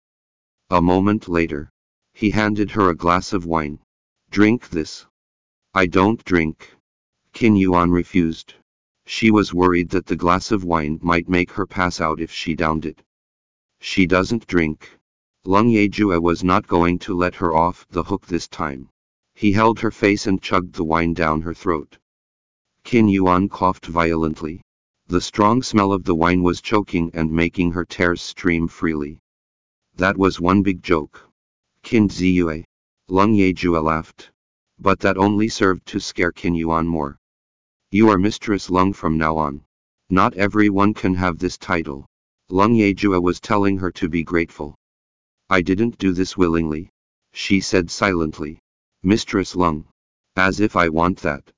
A 0.71 0.81
moment 0.81 1.29
later, 1.29 1.69
he 2.11 2.31
handed 2.31 2.71
her 2.71 2.89
a 2.89 2.95
glass 2.95 3.31
of 3.31 3.45
wine. 3.45 3.77
Drink 4.31 4.69
this. 4.69 5.05
I 5.75 5.85
don't 5.85 6.25
drink. 6.25 6.75
Qin 7.35 7.55
Yuan 7.55 7.91
refused. 7.91 8.55
She 9.05 9.29
was 9.29 9.53
worried 9.53 9.89
that 9.89 10.07
the 10.07 10.15
glass 10.15 10.51
of 10.51 10.63
wine 10.63 10.97
might 11.03 11.29
make 11.29 11.51
her 11.51 11.67
pass 11.67 12.01
out 12.01 12.19
if 12.19 12.31
she 12.31 12.55
downed 12.55 12.87
it. 12.87 13.03
She 13.79 14.07
doesn't 14.07 14.47
drink. 14.47 14.97
Lung 15.45 15.69
Yejue 15.69 16.19
was 16.19 16.43
not 16.43 16.65
going 16.65 16.97
to 17.05 17.13
let 17.13 17.35
her 17.35 17.53
off 17.53 17.85
the 17.91 18.03
hook 18.03 18.25
this 18.25 18.47
time. 18.47 18.89
He 19.35 19.51
held 19.51 19.79
her 19.81 19.91
face 19.91 20.25
and 20.25 20.41
chugged 20.41 20.73
the 20.73 20.83
wine 20.83 21.13
down 21.13 21.41
her 21.41 21.53
throat. 21.53 21.99
Qin 22.91 23.09
Yuan 23.09 23.47
coughed 23.47 23.85
violently. 23.85 24.61
The 25.07 25.21
strong 25.21 25.63
smell 25.63 25.93
of 25.93 26.03
the 26.03 26.13
wine 26.13 26.43
was 26.43 26.59
choking 26.59 27.09
and 27.13 27.31
making 27.31 27.71
her 27.71 27.85
tears 27.85 28.21
stream 28.21 28.67
freely. 28.67 29.21
That 29.95 30.17
was 30.17 30.41
one 30.41 30.61
big 30.61 30.83
joke. 30.83 31.25
Qin 31.85 32.09
Ziyue. 32.09 32.65
Lung 33.07 33.33
Yejue 33.33 33.81
laughed. 33.81 34.31
But 34.77 34.99
that 34.99 35.17
only 35.17 35.47
served 35.47 35.85
to 35.85 36.01
scare 36.01 36.33
Qin 36.33 36.53
Yuan 36.53 36.85
more. 36.85 37.17
You 37.91 38.09
are 38.09 38.17
Mistress 38.17 38.69
Lung 38.69 38.91
from 38.91 39.17
now 39.17 39.37
on. 39.37 39.63
Not 40.09 40.33
everyone 40.33 40.93
can 40.93 41.15
have 41.15 41.39
this 41.39 41.57
title. 41.57 42.05
Lung 42.49 42.73
Yejua 42.73 43.21
was 43.21 43.39
telling 43.39 43.77
her 43.77 43.93
to 43.93 44.09
be 44.09 44.25
grateful. 44.25 44.75
I 45.49 45.61
didn't 45.61 45.97
do 45.97 46.11
this 46.11 46.35
willingly. 46.35 46.89
She 47.31 47.61
said 47.61 47.89
silently. 47.89 48.59
Mistress 49.01 49.55
Lung. 49.55 49.87
As 50.35 50.59
if 50.59 50.75
I 50.75 50.89
want 50.89 51.19
that. 51.19 51.53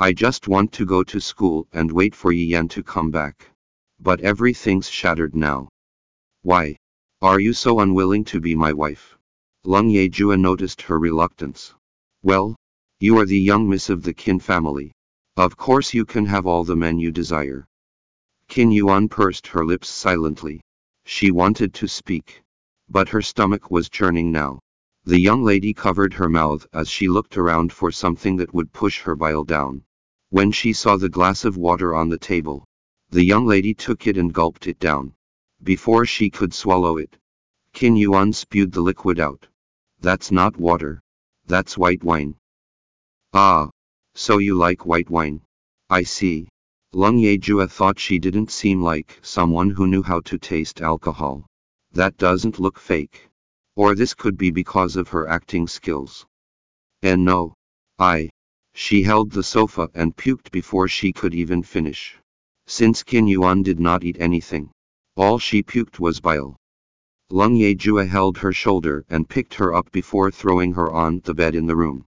I 0.00 0.12
just 0.12 0.46
want 0.46 0.70
to 0.74 0.86
go 0.86 1.02
to 1.02 1.20
school 1.20 1.66
and 1.72 1.90
wait 1.90 2.14
for 2.14 2.30
Yi 2.30 2.44
Yan 2.44 2.68
to 2.68 2.84
come 2.84 3.10
back. 3.10 3.50
But 3.98 4.20
everything's 4.20 4.88
shattered 4.88 5.34
now. 5.34 5.70
Why? 6.42 6.76
Are 7.20 7.40
you 7.40 7.52
so 7.52 7.80
unwilling 7.80 8.24
to 8.26 8.40
be 8.40 8.54
my 8.54 8.72
wife? 8.72 9.18
Lung 9.64 9.90
Yejua 9.90 10.38
noticed 10.38 10.82
her 10.82 11.00
reluctance. 11.00 11.74
Well, 12.22 12.54
you 13.00 13.18
are 13.18 13.26
the 13.26 13.40
young 13.40 13.68
miss 13.68 13.90
of 13.90 14.04
the 14.04 14.14
Qin 14.14 14.40
family. 14.40 14.92
Of 15.36 15.56
course 15.56 15.92
you 15.92 16.04
can 16.04 16.26
have 16.26 16.46
all 16.46 16.62
the 16.62 16.76
men 16.76 17.00
you 17.00 17.10
desire. 17.10 17.66
Qin 18.48 18.72
Yuan 18.72 19.08
pursed 19.08 19.48
her 19.48 19.66
lips 19.66 19.88
silently. 19.88 20.60
She 21.06 21.32
wanted 21.32 21.74
to 21.74 21.88
speak. 21.88 22.44
But 22.88 23.08
her 23.08 23.20
stomach 23.20 23.72
was 23.72 23.88
churning 23.88 24.30
now. 24.30 24.60
The 25.06 25.18
young 25.18 25.42
lady 25.42 25.74
covered 25.74 26.14
her 26.14 26.28
mouth 26.28 26.68
as 26.72 26.88
she 26.88 27.08
looked 27.08 27.36
around 27.36 27.72
for 27.72 27.90
something 27.90 28.36
that 28.36 28.54
would 28.54 28.72
push 28.72 29.00
her 29.00 29.16
bile 29.16 29.42
down. 29.42 29.82
When 30.30 30.52
she 30.52 30.74
saw 30.74 30.96
the 30.96 31.08
glass 31.08 31.44
of 31.44 31.56
water 31.56 31.94
on 31.94 32.10
the 32.10 32.18
table, 32.18 32.64
the 33.10 33.24
young 33.24 33.46
lady 33.46 33.72
took 33.72 34.06
it 34.06 34.18
and 34.18 34.32
gulped 34.32 34.66
it 34.66 34.78
down. 34.78 35.14
Before 35.62 36.04
she 36.04 36.28
could 36.28 36.52
swallow 36.52 36.98
it, 36.98 37.16
Qin 37.72 37.96
Yuan 37.98 38.32
spewed 38.32 38.72
the 38.72 38.82
liquid 38.82 39.18
out. 39.18 39.48
That's 40.00 40.30
not 40.30 40.58
water. 40.58 41.00
That's 41.46 41.78
white 41.78 42.04
wine. 42.04 42.36
Ah. 43.32 43.70
So 44.14 44.38
you 44.38 44.54
like 44.54 44.84
white 44.84 45.08
wine. 45.08 45.40
I 45.88 46.02
see. 46.02 46.48
Lung 46.92 47.18
Yejua 47.18 47.70
thought 47.70 47.98
she 47.98 48.18
didn't 48.18 48.50
seem 48.50 48.82
like 48.82 49.18
someone 49.22 49.70
who 49.70 49.86
knew 49.86 50.02
how 50.02 50.20
to 50.20 50.38
taste 50.38 50.82
alcohol. 50.82 51.46
That 51.92 52.18
doesn't 52.18 52.60
look 52.60 52.78
fake. 52.78 53.28
Or 53.76 53.94
this 53.94 54.12
could 54.12 54.36
be 54.36 54.50
because 54.50 54.96
of 54.96 55.08
her 55.08 55.26
acting 55.26 55.66
skills. 55.68 56.26
And 57.02 57.24
no. 57.24 57.54
I. 57.98 58.28
She 58.80 59.02
held 59.02 59.32
the 59.32 59.42
sofa 59.42 59.90
and 59.92 60.16
puked 60.16 60.52
before 60.52 60.86
she 60.86 61.12
could 61.12 61.34
even 61.34 61.64
finish. 61.64 62.16
Since 62.68 63.02
Qin 63.02 63.28
Yuan 63.28 63.64
did 63.64 63.80
not 63.80 64.04
eat 64.04 64.16
anything, 64.20 64.70
all 65.16 65.40
she 65.40 65.64
puked 65.64 65.98
was 65.98 66.20
bile. 66.20 66.56
Lung 67.28 67.56
Yejua 67.56 68.06
held 68.06 68.38
her 68.38 68.52
shoulder 68.52 69.04
and 69.10 69.28
picked 69.28 69.54
her 69.54 69.74
up 69.74 69.90
before 69.90 70.30
throwing 70.30 70.74
her 70.74 70.92
on 70.92 71.20
the 71.24 71.34
bed 71.34 71.56
in 71.56 71.66
the 71.66 71.74
room. 71.74 72.06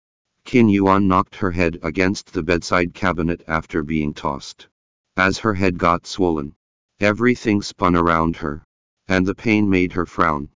Qin 0.43 0.67
Yuan 0.72 1.07
knocked 1.07 1.36
her 1.36 1.51
head 1.51 1.77
against 1.84 2.34
the 2.34 2.41
bedside 2.41 2.95
cabinet 2.95 3.43
after 3.48 3.84
being 3.84 4.12
tossed. 4.12 4.67
As 5.15 5.38
her 5.38 5.53
head 5.53 5.77
got 5.77 6.07
swollen, 6.07 6.55
everything 7.00 7.62
spun 7.62 7.95
around 7.95 8.38
her, 8.38 8.63
and 9.07 9.27
the 9.27 9.36
pain 9.36 9.69
made 9.69 9.93
her 9.93 10.07
frown. 10.07 10.50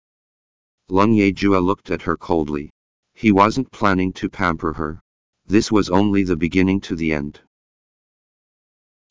Lung 0.88 1.12
Yejua 1.14 1.60
looked 1.60 1.90
at 1.90 2.02
her 2.02 2.16
coldly. 2.16 2.70
He 3.12 3.32
wasn't 3.32 3.72
planning 3.72 4.12
to 4.12 4.30
pamper 4.30 4.72
her. 4.74 5.00
This 5.48 5.70
was 5.70 5.90
only 5.90 6.24
the 6.24 6.36
beginning 6.36 6.80
to 6.80 6.96
the 6.96 7.12
end. 7.12 7.40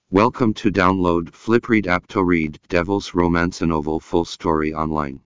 Welcome 0.09 0.53
to 0.55 0.69
download 0.69 1.29
Flipread 1.31 1.87
app 1.87 2.07
to 2.07 2.25
read 2.25 2.59
Devil's 2.67 3.13
Romance 3.13 3.61
novel 3.61 4.01
full 4.01 4.25
story 4.25 4.73
online. 4.73 5.21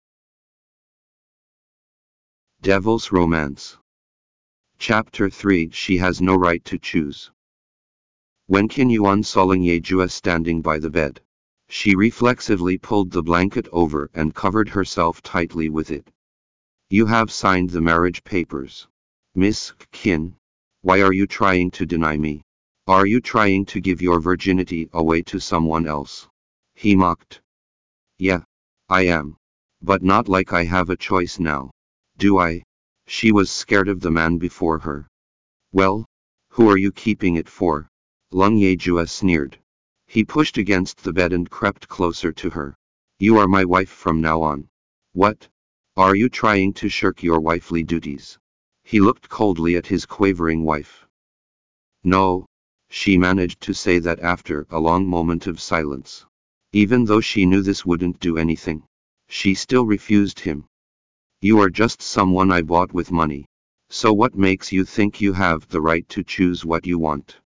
Devil's 2.59 3.11
Romance 3.11 3.77
Chapter 4.79 5.29
3 5.29 5.69
She 5.69 5.99
has 5.99 6.23
no 6.23 6.33
right 6.33 6.65
to 6.65 6.79
choose. 6.79 7.29
When 8.47 8.67
Qin 8.67 8.89
Yuan 8.89 9.21
saw 9.21 9.43
Lung 9.43 9.61
Yejua 9.61 10.09
standing 10.09 10.63
by 10.63 10.79
the 10.79 10.89
bed, 10.89 11.21
she 11.69 11.93
reflexively 11.93 12.79
pulled 12.79 13.11
the 13.11 13.21
blanket 13.21 13.67
over 13.71 14.09
and 14.15 14.33
covered 14.33 14.69
herself 14.69 15.21
tightly 15.21 15.69
with 15.69 15.91
it. 15.91 16.11
You 16.89 17.05
have 17.05 17.31
signed 17.31 17.69
the 17.69 17.81
marriage 17.81 18.23
papers. 18.23 18.87
Miss 19.35 19.71
Qin. 19.93 20.33
Why 20.85 21.01
are 21.01 21.13
you 21.13 21.25
trying 21.25 21.71
to 21.71 21.85
deny 21.87 22.15
me? 22.15 22.43
Are 22.85 23.07
you 23.07 23.19
trying 23.19 23.65
to 23.73 23.81
give 23.81 24.03
your 24.03 24.19
virginity 24.19 24.87
away 24.93 25.23
to 25.23 25.39
someone 25.39 25.87
else? 25.87 26.27
He 26.75 26.95
mocked. 26.95 27.41
Yeah. 28.19 28.41
I 28.87 29.07
am. 29.07 29.37
But 29.81 30.03
not 30.03 30.29
like 30.29 30.53
I 30.53 30.63
have 30.65 30.91
a 30.91 30.95
choice 30.95 31.39
now. 31.39 31.71
Do 32.19 32.37
I? 32.37 32.61
She 33.07 33.31
was 33.31 33.49
scared 33.49 33.87
of 33.87 33.99
the 33.99 34.11
man 34.11 34.37
before 34.37 34.77
her. 34.77 35.07
Well, 35.71 36.05
who 36.49 36.69
are 36.69 36.77
you 36.77 36.91
keeping 36.91 37.37
it 37.37 37.49
for? 37.49 37.89
Lung 38.29 38.55
Yejua 38.55 39.09
sneered. 39.09 39.57
He 40.05 40.23
pushed 40.23 40.59
against 40.59 41.03
the 41.03 41.13
bed 41.13 41.33
and 41.33 41.49
crept 41.49 41.87
closer 41.87 42.31
to 42.33 42.51
her. 42.51 42.75
You 43.17 43.39
are 43.39 43.47
my 43.47 43.65
wife 43.65 43.89
from 43.89 44.21
now 44.21 44.43
on. 44.43 44.69
What? 45.13 45.47
Are 45.97 46.15
you 46.15 46.29
trying 46.29 46.73
to 46.73 46.89
shirk 46.89 47.23
your 47.23 47.39
wifely 47.39 47.81
duties? 47.81 48.37
He 48.87 48.99
looked 48.99 49.29
coldly 49.29 49.75
at 49.77 49.87
his 49.87 50.05
quavering 50.05 50.63
wife. 50.63 51.07
No. 52.03 52.45
She 52.87 53.17
managed 53.17 53.61
to 53.61 53.73
say 53.73 53.97
that 53.97 54.19
after 54.19 54.67
a 54.69 54.79
long 54.79 55.07
moment 55.07 55.47
of 55.47 55.59
silence. 55.59 56.23
Even 56.71 57.03
though 57.05 57.19
she 57.19 57.47
knew 57.47 57.63
this 57.63 57.83
wouldn't 57.83 58.19
do 58.19 58.37
anything. 58.37 58.83
She 59.27 59.55
still 59.55 59.87
refused 59.87 60.39
him. 60.39 60.65
You 61.41 61.59
are 61.61 61.69
just 61.71 62.03
someone 62.03 62.51
I 62.51 62.61
bought 62.61 62.93
with 62.93 63.11
money. 63.11 63.47
So 63.89 64.13
what 64.13 64.35
makes 64.35 64.71
you 64.71 64.85
think 64.85 65.19
you 65.19 65.33
have 65.33 65.67
the 65.67 65.81
right 65.81 66.07
to 66.09 66.23
choose 66.23 66.63
what 66.63 66.85
you 66.85 66.99
want? 66.99 67.37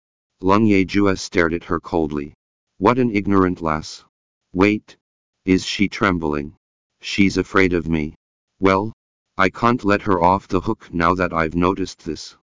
Lung 0.40 0.66
Yejua 0.66 1.16
stared 1.16 1.54
at 1.54 1.64
her 1.64 1.78
coldly. 1.78 2.35
What 2.78 2.99
an 2.99 3.14
ignorant 3.14 3.62
lass. 3.62 4.04
Wait. 4.52 4.97
Is 5.45 5.64
she 5.64 5.88
trembling? 5.88 6.57
She's 7.00 7.37
afraid 7.37 7.75
of 7.75 7.88
me. 7.88 8.16
Well, 8.59 8.92
I 9.40 9.50
can't 9.50 9.85
let 9.85 10.02
her 10.02 10.21
off 10.21 10.49
the 10.49 10.62
hook 10.62 10.92
now 10.92 11.14
that 11.14 11.33
I've 11.33 11.54
noticed 11.54 12.04
this. 12.04 12.37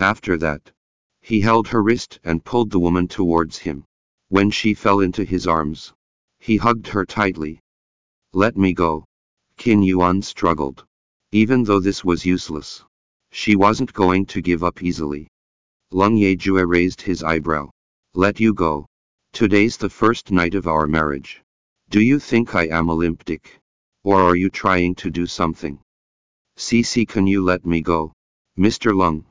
After 0.00 0.36
that, 0.38 0.72
he 1.20 1.40
held 1.40 1.68
her 1.68 1.80
wrist 1.80 2.18
and 2.24 2.44
pulled 2.44 2.72
the 2.72 2.80
woman 2.80 3.06
towards 3.06 3.58
him. 3.58 3.84
When 4.28 4.50
she 4.50 4.74
fell 4.74 4.98
into 4.98 5.22
his 5.22 5.46
arms, 5.46 5.92
he 6.40 6.56
hugged 6.56 6.88
her 6.88 7.06
tightly. 7.06 7.60
Let 8.32 8.56
me 8.56 8.74
go. 8.74 9.04
Qin 9.58 9.86
Yuan 9.86 10.22
struggled. 10.22 10.84
Even 11.30 11.62
though 11.62 11.78
this 11.78 12.04
was 12.04 12.26
useless, 12.26 12.82
she 13.30 13.54
wasn't 13.54 13.92
going 13.92 14.26
to 14.26 14.42
give 14.42 14.64
up 14.64 14.82
easily. 14.82 15.28
Lung 15.92 16.16
Yejua 16.16 16.66
raised 16.68 17.00
his 17.00 17.22
eyebrow. 17.22 17.70
Let 18.14 18.40
you 18.40 18.54
go. 18.54 18.86
Today's 19.32 19.76
the 19.76 19.88
first 19.88 20.32
night 20.32 20.56
of 20.56 20.66
our 20.66 20.88
marriage. 20.88 21.44
Do 21.90 22.00
you 22.00 22.18
think 22.18 22.56
I 22.56 22.66
am 22.66 22.88
a 22.88 22.94
limp 22.94 23.24
dick? 23.24 23.60
Or 24.02 24.20
are 24.20 24.34
you 24.34 24.50
trying 24.50 24.96
to 24.96 25.08
do 25.08 25.28
something? 25.28 25.78
Cece 26.64 27.08
can 27.08 27.26
you 27.26 27.42
let 27.42 27.66
me 27.66 27.80
go? 27.80 28.12
Mr. 28.56 28.94
Lung. 28.94 29.26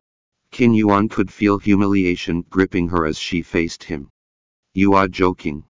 Qin 0.52 0.76
Yuan 0.76 1.08
could 1.08 1.32
feel 1.32 1.60
humiliation 1.60 2.42
gripping 2.50 2.90
her 2.90 3.06
as 3.06 3.18
she 3.18 3.42
faced 3.42 3.86
him. 3.86 4.10
You 4.74 4.96
are 4.96 5.08
joking. 5.08 5.64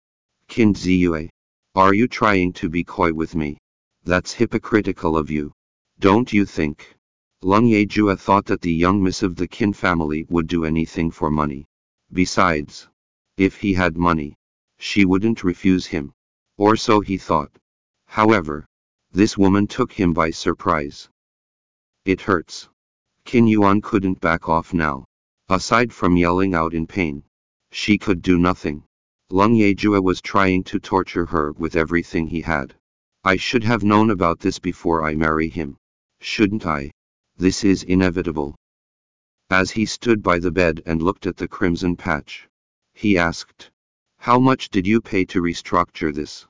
Qin 0.47 0.73
Ziyue. 0.73 1.27
Are 1.75 1.93
you 1.93 2.07
trying 2.07 2.53
to 2.53 2.69
be 2.69 2.85
coy 2.85 3.11
with 3.11 3.35
me? 3.35 3.57
That's 4.05 4.31
hypocritical 4.31 5.17
of 5.17 5.29
you. 5.29 5.51
Don't 5.99 6.31
you 6.31 6.45
think? 6.45 6.95
Lung 7.41 7.65
Yejua 7.65 8.17
thought 8.17 8.45
that 8.45 8.61
the 8.61 8.71
young 8.71 9.03
miss 9.03 9.21
of 9.21 9.35
the 9.35 9.49
Qin 9.49 9.75
family 9.75 10.25
would 10.29 10.47
do 10.47 10.63
anything 10.63 11.11
for 11.11 11.29
money. 11.29 11.65
Besides, 12.13 12.87
if 13.35 13.57
he 13.57 13.73
had 13.73 13.97
money, 13.97 14.37
she 14.77 15.03
wouldn't 15.03 15.43
refuse 15.43 15.85
him. 15.85 16.13
Or 16.55 16.77
so 16.77 17.01
he 17.01 17.17
thought. 17.17 17.51
However, 18.05 18.65
this 19.11 19.37
woman 19.37 19.67
took 19.67 19.91
him 19.91 20.13
by 20.13 20.29
surprise. 20.31 21.09
It 22.09 22.21
hurts. 22.21 22.67
Qin 23.23 23.47
Yuan 23.47 23.81
couldn't 23.81 24.19
back 24.19 24.49
off 24.49 24.73
now. 24.73 25.05
Aside 25.47 25.93
from 25.93 26.17
yelling 26.17 26.55
out 26.55 26.73
in 26.73 26.87
pain, 26.87 27.21
she 27.69 27.99
could 27.99 28.23
do 28.23 28.39
nothing. 28.39 28.83
Lung 29.29 29.53
Yejua 29.53 30.01
was 30.01 30.19
trying 30.19 30.63
to 30.63 30.79
torture 30.79 31.27
her 31.27 31.51
with 31.51 31.75
everything 31.75 32.25
he 32.25 32.41
had. 32.41 32.73
I 33.23 33.35
should 33.35 33.63
have 33.63 33.83
known 33.83 34.09
about 34.09 34.39
this 34.39 34.57
before 34.57 35.03
I 35.03 35.13
marry 35.13 35.49
him. 35.49 35.77
Shouldn't 36.19 36.65
I? 36.65 36.89
This 37.37 37.63
is 37.63 37.83
inevitable. 37.83 38.55
As 39.51 39.69
he 39.69 39.85
stood 39.85 40.23
by 40.23 40.39
the 40.39 40.51
bed 40.51 40.81
and 40.87 41.03
looked 41.03 41.27
at 41.27 41.37
the 41.37 41.47
crimson 41.47 41.95
patch, 41.95 42.49
he 42.95 43.19
asked, 43.19 43.69
How 44.17 44.39
much 44.39 44.71
did 44.71 44.87
you 44.87 44.99
pay 44.99 45.25
to 45.25 45.43
restructure 45.43 46.11
this? 46.11 46.47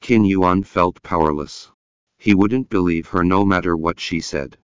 Qin 0.00 0.24
Yuan 0.24 0.62
felt 0.62 1.02
powerless. 1.02 1.72
He 2.16 2.32
wouldn't 2.32 2.70
believe 2.70 3.08
her 3.08 3.24
no 3.24 3.44
matter 3.44 3.76
what 3.76 3.98
she 3.98 4.20
said. 4.20 4.56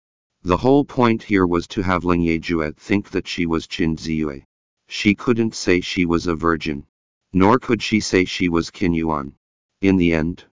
The 0.45 0.57
whole 0.57 0.83
point 0.83 1.23
here 1.23 1.47
was 1.47 1.67
to 1.67 1.81
have 1.83 2.03
Lung 2.03 2.19
Yejua 2.19 2.75
think 2.75 3.11
that 3.11 3.29
she 3.29 3.45
was 3.45 3.65
Qin 3.65 3.95
Ziyue. 3.95 4.43
She 4.89 5.15
couldn't 5.15 5.55
say 5.55 5.79
she 5.79 6.05
was 6.05 6.27
a 6.27 6.35
virgin. 6.35 6.85
Nor 7.31 7.59
could 7.59 7.81
she 7.81 8.01
say 8.01 8.25
she 8.25 8.49
was 8.49 8.69
Qin 8.69 8.93
Yuan. 8.93 9.35
In 9.79 9.95
the 9.95 10.13
end, 10.13 10.43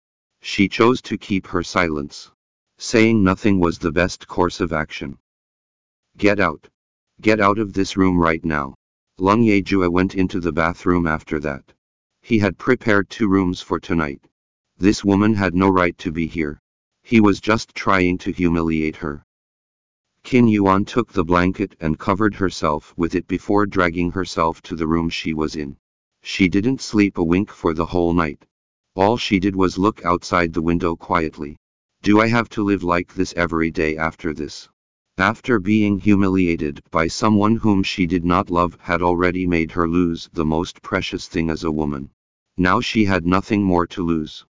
she 0.40 0.68
chose 0.68 1.02
to 1.02 1.18
keep 1.18 1.48
her 1.48 1.64
silence. 1.64 2.30
Saying 2.78 3.24
nothing 3.24 3.58
was 3.58 3.80
the 3.80 3.90
best 3.90 4.28
course 4.28 4.60
of 4.60 4.72
action. 4.72 5.18
Get 6.16 6.38
out. 6.38 6.68
Get 7.20 7.40
out 7.40 7.58
of 7.58 7.72
this 7.72 7.96
room 7.96 8.16
right 8.16 8.44
now. 8.44 8.76
Lung 9.18 9.42
Yejua 9.42 9.90
went 9.90 10.14
into 10.14 10.38
the 10.38 10.52
bathroom 10.52 11.08
after 11.08 11.40
that. 11.40 11.64
He 12.22 12.38
had 12.38 12.56
prepared 12.58 13.10
two 13.10 13.26
rooms 13.26 13.60
for 13.60 13.80
tonight. 13.80 14.22
This 14.78 15.04
woman 15.04 15.34
had 15.34 15.54
no 15.54 15.68
right 15.68 15.98
to 15.98 16.12
be 16.12 16.28
here. 16.28 16.60
He 17.02 17.20
was 17.20 17.40
just 17.40 17.74
trying 17.74 18.18
to 18.18 18.30
humiliate 18.30 18.94
her. 18.96 19.24
Qin 20.30 20.48
Yuan 20.48 20.84
took 20.84 21.12
the 21.12 21.24
blanket 21.24 21.74
and 21.80 21.98
covered 21.98 22.36
herself 22.36 22.94
with 22.96 23.16
it 23.16 23.26
before 23.26 23.66
dragging 23.66 24.12
herself 24.12 24.62
to 24.62 24.76
the 24.76 24.86
room 24.86 25.10
she 25.10 25.34
was 25.34 25.56
in. 25.56 25.76
She 26.22 26.48
didn't 26.48 26.80
sleep 26.80 27.18
a 27.18 27.24
wink 27.24 27.50
for 27.50 27.74
the 27.74 27.86
whole 27.86 28.14
night. 28.14 28.46
All 28.94 29.16
she 29.16 29.40
did 29.40 29.56
was 29.56 29.76
look 29.76 30.04
outside 30.04 30.52
the 30.52 30.62
window 30.62 30.94
quietly. 30.94 31.56
Do 32.02 32.20
I 32.20 32.28
have 32.28 32.48
to 32.50 32.62
live 32.62 32.84
like 32.84 33.12
this 33.12 33.34
every 33.36 33.72
day 33.72 33.96
after 33.96 34.32
this? 34.32 34.68
After 35.18 35.58
being 35.58 35.98
humiliated 35.98 36.80
by 36.92 37.08
someone 37.08 37.56
whom 37.56 37.82
she 37.82 38.06
did 38.06 38.24
not 38.24 38.50
love 38.50 38.78
had 38.82 39.02
already 39.02 39.48
made 39.48 39.72
her 39.72 39.88
lose 39.88 40.30
the 40.32 40.44
most 40.44 40.80
precious 40.80 41.26
thing 41.26 41.50
as 41.50 41.64
a 41.64 41.72
woman. 41.72 42.08
Now 42.56 42.80
she 42.80 43.04
had 43.04 43.26
nothing 43.26 43.64
more 43.64 43.88
to 43.88 44.02
lose. 44.04 44.46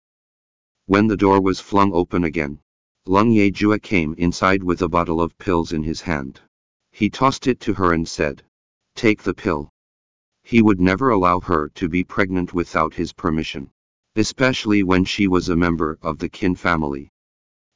When 0.85 1.07
the 1.07 1.17
door 1.17 1.41
was 1.41 1.59
flung 1.59 1.91
open 1.91 2.23
again, 2.23 2.59
Lung 3.07 3.29
Yejua 3.29 3.79
came 3.79 4.15
inside 4.17 4.63
with 4.63 4.81
a 4.81 4.89
bottle 4.89 5.21
of 5.21 5.37
pills 5.37 5.73
in 5.73 5.83
his 5.83 6.01
hand. 6.01 6.41
He 6.91 7.07
tossed 7.07 7.45
it 7.45 7.59
to 7.59 7.75
her 7.75 7.93
and 7.93 8.07
said, 8.07 8.41
Take 8.95 9.21
the 9.21 9.35
pill. 9.35 9.69
He 10.41 10.63
would 10.63 10.79
never 10.79 11.09
allow 11.09 11.39
her 11.41 11.69
to 11.75 11.87
be 11.87 12.03
pregnant 12.03 12.51
without 12.51 12.95
his 12.95 13.13
permission, 13.13 13.69
especially 14.15 14.81
when 14.81 15.05
she 15.05 15.27
was 15.27 15.49
a 15.49 15.55
member 15.55 15.99
of 16.01 16.17
the 16.17 16.29
Qin 16.29 16.57
family. 16.57 17.11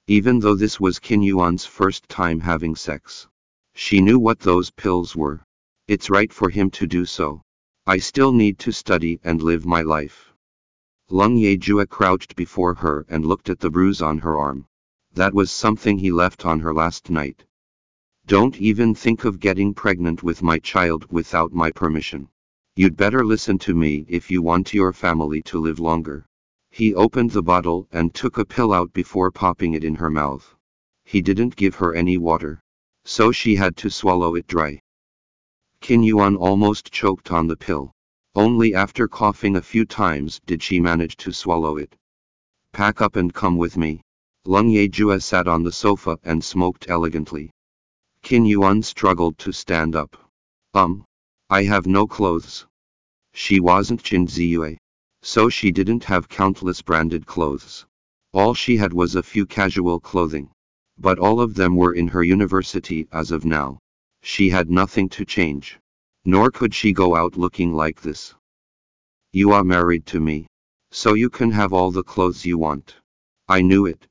Even 0.08 0.40
though 0.40 0.56
this 0.56 0.80
was 0.80 1.00
Qin 1.00 1.24
Yuan's 1.24 1.64
first 1.64 2.10
time 2.10 2.40
having 2.40 2.76
sex. 2.76 3.28
She 3.76 4.02
knew 4.02 4.18
what 4.18 4.40
those 4.40 4.72
pills 4.72 5.16
were. 5.16 5.42
It's 5.88 6.10
right 6.10 6.34
for 6.34 6.50
him 6.50 6.72
to 6.72 6.88
do 6.88 7.06
so. 7.06 7.44
I 7.86 8.00
still 8.00 8.34
need 8.34 8.58
to 8.60 8.72
study 8.72 9.20
and 9.24 9.44
live 9.44 9.64
my 9.64 9.84
life. 9.84 10.34
Lung 11.10 11.38
Yejua 11.38 11.88
crouched 11.88 12.36
before 12.36 12.74
her 12.74 13.06
and 13.10 13.28
looked 13.28 13.50
at 13.50 13.60
the 13.60 13.70
bruise 13.70 14.02
on 14.02 14.18
her 14.20 14.36
arm. 14.36 14.66
That 15.13 15.34
was 15.34 15.51
something 15.51 15.98
he 15.98 16.12
left 16.12 16.46
on 16.46 16.60
her 16.60 16.74
last 16.74 17.10
night. 17.10 17.44
Don't 18.25 18.58
even 18.58 18.94
think 18.94 19.25
of 19.25 19.39
getting 19.39 19.74
pregnant 19.74 20.22
with 20.22 20.44
my 20.44 20.60
child 20.60 21.12
without 21.12 21.51
my 21.51 21.72
permission. 21.72 22.30
You'd 22.75 22.96
better 22.96 23.25
listen 23.25 23.58
to 23.60 23.74
me 23.74 24.06
if 24.08 24.30
you 24.30 24.42
want 24.42 24.74
your 24.74 24.94
family 24.94 25.42
to 25.44 25.60
live 25.60 25.80
longer. 25.80 26.25
He 26.70 26.94
opened 26.94 27.32
the 27.32 27.42
bottle 27.42 27.88
and 27.92 28.13
took 28.13 28.38
a 28.38 28.46
pill 28.46 28.72
out 28.72 28.94
before 28.94 29.32
popping 29.32 29.74
it 29.74 29.84
in 29.84 29.96
her 29.96 30.10
mouth. 30.10 30.56
He 31.04 31.22
didn't 31.22 31.56
give 31.56 31.75
her 31.75 31.96
any 31.96 32.18
water. 32.18 32.62
So 33.04 33.32
she 33.32 33.56
had 33.56 33.75
to 33.78 33.89
swallow 33.89 34.36
it 34.36 34.46
dry. 34.46 34.80
Qin 35.82 36.06
Yuan 36.06 36.36
almost 36.36 36.92
choked 36.92 37.32
on 37.32 37.48
the 37.48 37.58
pill. 37.58 37.92
Only 38.36 38.75
after 38.75 39.08
coughing 39.08 39.56
a 39.56 39.62
few 39.62 39.86
times 39.86 40.39
did 40.46 40.62
she 40.62 40.80
manage 40.80 41.18
to 41.18 41.34
swallow 41.34 41.78
it. 41.78 41.96
Pack 42.74 43.01
up 43.01 43.16
and 43.16 43.34
come 43.34 43.58
with 43.58 43.75
me. 43.75 44.04
Lung 44.50 44.72
Yejua 44.72 45.22
sat 45.22 45.48
on 45.48 45.62
the 45.62 45.72
sofa 45.72 46.18
and 46.24 46.44
smoked 46.44 46.89
elegantly. 46.89 47.51
Qin 48.24 48.48
Yuan 48.48 48.82
struggled 48.82 49.38
to 49.38 49.51
stand 49.51 49.96
up. 49.96 50.18
Um. 50.74 51.06
I 51.51 51.62
have 51.65 51.86
no 51.86 52.08
clothes. 52.08 52.65
She 53.32 53.60
wasn't 53.60 54.01
Qin 54.01 54.25
Ziyue. 54.27 54.77
So 55.22 55.50
she 55.50 55.72
didn't 55.72 56.03
have 56.06 56.27
countless 56.27 56.82
branded 56.82 57.27
clothes. 57.27 57.86
All 58.34 58.56
she 58.56 58.75
had 58.77 58.91
was 58.91 59.13
a 59.13 59.22
few 59.22 59.46
casual 59.46 60.00
clothing. 60.00 60.50
But 60.98 61.20
all 61.20 61.41
of 61.41 61.53
them 61.53 61.75
were 61.75 61.94
in 61.94 62.08
her 62.08 62.24
university 62.24 63.08
as 63.12 63.29
of 63.29 63.46
now. 63.46 63.77
She 64.24 64.50
had 64.50 64.72
nothing 64.72 65.10
to 65.10 65.25
change. 65.25 65.77
Nor 66.25 66.50
could 66.50 66.74
she 66.74 66.91
go 66.91 67.15
out 67.15 67.38
looking 67.38 67.75
like 67.75 68.01
this. 68.01 68.34
You 69.32 69.51
are 69.51 69.63
married 69.63 70.08
to 70.08 70.20
me. 70.20 70.48
So 70.89 71.13
you 71.13 71.29
can 71.29 71.51
have 71.51 71.72
all 71.72 71.91
the 71.91 72.01
clothes 72.01 72.48
you 72.48 72.58
want. 72.58 72.96
I 73.47 73.62
knew 73.62 73.86
it. 73.86 74.09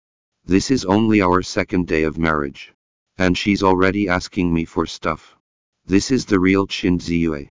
This 0.48 0.70
is 0.70 0.84
only 0.86 1.20
our 1.20 1.42
second 1.42 1.86
day 1.86 2.02
of 2.02 2.18
marriage. 2.18 2.72
And 3.18 3.38
she's 3.38 3.62
already 3.62 4.08
asking 4.08 4.52
me 4.52 4.64
for 4.64 4.86
stuff. 4.86 5.36
This 5.84 6.10
is 6.10 6.24
the 6.24 6.40
real 6.40 6.66
Qin 6.66 6.98
Ziyue. 6.98 7.48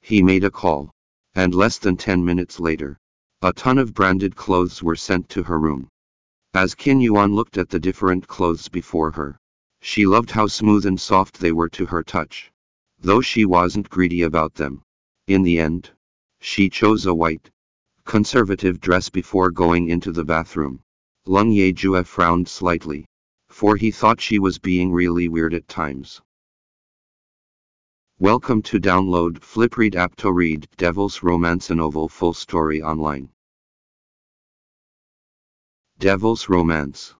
He 0.00 0.22
made 0.22 0.44
a 0.44 0.50
call 0.50 0.90
and 1.36 1.54
less 1.54 1.76
than 1.76 1.98
10 1.98 2.24
minutes 2.24 2.58
later, 2.58 2.98
a 3.42 3.52
ton 3.52 3.76
of 3.76 3.92
branded 3.92 4.34
clothes 4.34 4.82
were 4.82 4.96
sent 4.96 5.28
to 5.28 5.42
her 5.42 5.60
room. 5.60 5.86
As 6.54 6.74
Qin 6.74 7.02
Yuan 7.02 7.34
looked 7.34 7.58
at 7.58 7.68
the 7.68 7.78
different 7.78 8.26
clothes 8.26 8.68
before 8.68 9.10
her, 9.10 9.38
she 9.82 10.06
loved 10.06 10.30
how 10.30 10.46
smooth 10.46 10.86
and 10.86 10.98
soft 10.98 11.38
they 11.38 11.52
were 11.52 11.68
to 11.68 11.84
her 11.84 12.02
touch. 12.02 12.50
Though 12.98 13.20
she 13.20 13.44
wasn't 13.44 13.90
greedy 13.90 14.22
about 14.22 14.54
them. 14.54 14.82
In 15.26 15.42
the 15.42 15.58
end, 15.58 15.90
she 16.40 16.70
chose 16.70 17.04
a 17.04 17.14
white, 17.14 17.50
conservative 18.04 18.80
dress 18.80 19.10
before 19.10 19.50
going 19.50 19.90
into 19.90 20.10
the 20.10 20.24
bathroom. 20.24 20.80
Lung 21.28 21.50
Yejua 21.50 22.06
frowned 22.06 22.46
slightly, 22.46 23.04
for 23.48 23.74
he 23.74 23.90
thought 23.90 24.20
she 24.20 24.38
was 24.38 24.60
being 24.60 24.92
really 24.92 25.26
weird 25.26 25.54
at 25.54 25.66
times. 25.66 26.22
Welcome 28.20 28.62
to 28.62 28.78
download 28.78 29.40
Flipread 29.40 29.96
app 29.96 30.14
to 30.16 30.32
read 30.32 30.68
Devil's 30.76 31.24
Romance 31.24 31.68
novel 31.68 32.08
full 32.08 32.32
story 32.32 32.80
online. 32.80 33.28
Devil's 35.98 36.48
Romance 36.48 37.16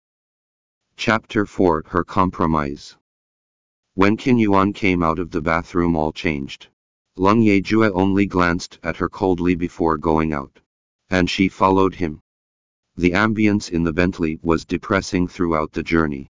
Chapter 0.97 1.45
4 1.45 1.87
Her 1.89 2.05
Compromise 2.05 2.97
When 3.95 4.17
Qin 4.17 4.39
Yuan 4.39 4.73
came 4.73 5.03
out 5.03 5.19
of 5.19 5.33
the 5.33 5.43
bathroom 5.43 5.97
all 5.97 6.13
changed. 6.13 6.69
Lung 7.17 7.41
Yejua 7.41 7.91
only 7.93 8.27
glanced 8.27 8.79
at 8.85 8.99
her 8.99 9.09
coldly 9.09 9.57
before 9.57 9.99
going 9.99 10.33
out. 10.33 10.61
And 11.11 11.29
she 11.29 11.49
followed 11.49 11.97
him. 11.97 12.23
The 12.99 13.11
ambience 13.11 13.69
in 13.69 13.85
the 13.85 13.93
Bentley 13.93 14.39
was 14.43 14.65
depressing 14.65 15.29
throughout 15.29 15.73
the 15.73 15.83
journey. 15.83 16.29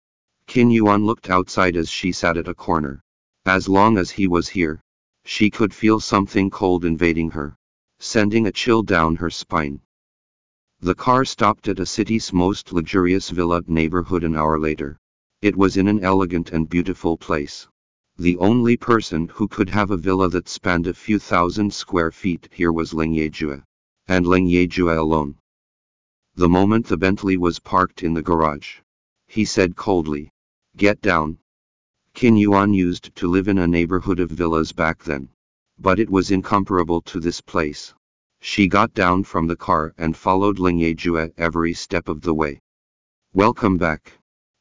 Qin 0.48 0.72
Yuan 0.72 1.04
looked 1.04 1.28
outside 1.28 1.76
as 1.76 1.90
she 1.90 2.10
sat 2.10 2.38
at 2.38 2.48
a 2.48 2.54
corner. 2.54 3.02
As 3.44 3.68
long 3.68 3.98
as 3.98 4.10
he 4.10 4.26
was 4.26 4.48
here, 4.48 4.80
she 5.26 5.50
could 5.50 5.74
feel 5.74 6.00
something 6.00 6.48
cold 6.48 6.86
invading 6.86 7.32
her, 7.32 7.54
sending 7.98 8.46
a 8.46 8.52
chill 8.52 8.82
down 8.82 9.16
her 9.16 9.28
spine. 9.28 9.82
The 10.80 10.94
car 10.94 11.26
stopped 11.26 11.68
at 11.68 11.80
a 11.80 11.84
city's 11.84 12.32
most 12.32 12.72
luxurious 12.72 13.28
villa 13.28 13.60
neighborhood 13.66 14.24
an 14.24 14.34
hour 14.34 14.58
later. 14.58 14.96
It 15.42 15.56
was 15.56 15.76
in 15.76 15.86
an 15.86 16.02
elegant 16.02 16.50
and 16.50 16.66
beautiful 16.66 17.18
place. 17.18 17.68
The 18.16 18.38
only 18.38 18.78
person 18.78 19.28
who 19.28 19.48
could 19.48 19.68
have 19.68 19.90
a 19.90 19.98
villa 19.98 20.30
that 20.30 20.48
spanned 20.48 20.86
a 20.86 20.94
few 20.94 21.18
thousand 21.18 21.74
square 21.74 22.10
feet 22.10 22.48
here 22.50 22.72
was 22.72 22.94
Ling 22.94 23.12
Yejua. 23.12 23.62
And 24.08 24.26
Ling 24.26 24.46
Yejua 24.46 24.96
alone. 24.96 25.36
The 26.36 26.48
moment 26.48 26.86
the 26.86 26.96
Bentley 26.96 27.36
was 27.36 27.60
parked 27.60 28.02
in 28.02 28.14
the 28.14 28.22
garage, 28.22 28.80
he 29.28 29.44
said 29.44 29.76
coldly, 29.76 30.32
Get 30.76 31.00
down. 31.00 31.38
Qin 32.12 32.36
Yuan 32.36 32.74
used 32.74 33.14
to 33.14 33.28
live 33.28 33.46
in 33.46 33.58
a 33.58 33.68
neighborhood 33.68 34.18
of 34.18 34.30
villas 34.30 34.72
back 34.72 35.04
then. 35.04 35.28
But 35.78 36.00
it 36.00 36.10
was 36.10 36.32
incomparable 36.32 37.02
to 37.02 37.20
this 37.20 37.40
place. 37.40 37.94
She 38.40 38.66
got 38.66 38.94
down 38.94 39.22
from 39.22 39.46
the 39.46 39.54
car 39.54 39.94
and 39.96 40.16
followed 40.16 40.58
Ling 40.58 40.78
Yejua 40.78 41.32
every 41.38 41.72
step 41.72 42.08
of 42.08 42.22
the 42.22 42.34
way. 42.34 42.60
Welcome 43.32 43.78
back. 43.78 44.12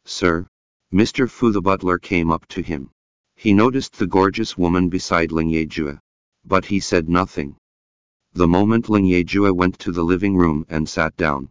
Sir. 0.06 0.46
Mr. 0.94 1.28
Fu 1.28 1.52
the 1.52 1.62
butler 1.62 1.98
came 1.98 2.32
up 2.32 2.48
to 2.50 2.62
him. 2.62 2.92
He 3.36 3.52
noticed 3.52 3.98
the 3.98 4.08
gorgeous 4.08 4.56
woman 4.56 4.90
beside 4.90 5.32
Ling 5.32 5.50
Yejua. 5.50 6.00
But 6.46 6.66
he 6.66 6.80
said 6.80 7.10
nothing. 7.10 7.56
The 8.34 8.48
moment 8.48 8.90
Ling 8.90 9.06
Yejua 9.06 9.56
went 9.56 9.80
to 9.80 9.92
the 9.92 10.04
living 10.04 10.36
room 10.36 10.68
and 10.70 10.88
sat 10.88 11.18
down. 11.18 11.50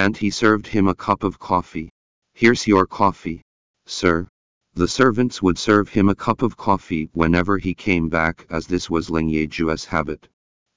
And 0.00 0.16
he 0.16 0.30
served 0.30 0.66
him 0.66 0.88
a 0.88 0.94
cup 0.94 1.24
of 1.24 1.38
coffee. 1.38 1.90
Here's 2.32 2.66
your 2.66 2.86
coffee. 2.86 3.42
Sir. 3.84 4.26
The 4.72 4.88
servants 4.88 5.42
would 5.42 5.58
serve 5.58 5.90
him 5.90 6.08
a 6.08 6.14
cup 6.14 6.40
of 6.40 6.56
coffee 6.56 7.10
whenever 7.12 7.58
he 7.58 7.74
came 7.74 8.08
back 8.08 8.46
as 8.48 8.66
this 8.66 8.88
was 8.88 9.10
Ling 9.10 9.28
Yejua's 9.28 9.84
habit. 9.84 10.26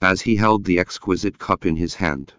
As 0.02 0.20
he 0.20 0.36
held 0.36 0.66
the 0.66 0.78
exquisite 0.78 1.40
cup 1.40 1.66
in 1.66 1.78
his 1.78 1.96
hand, 1.96 2.34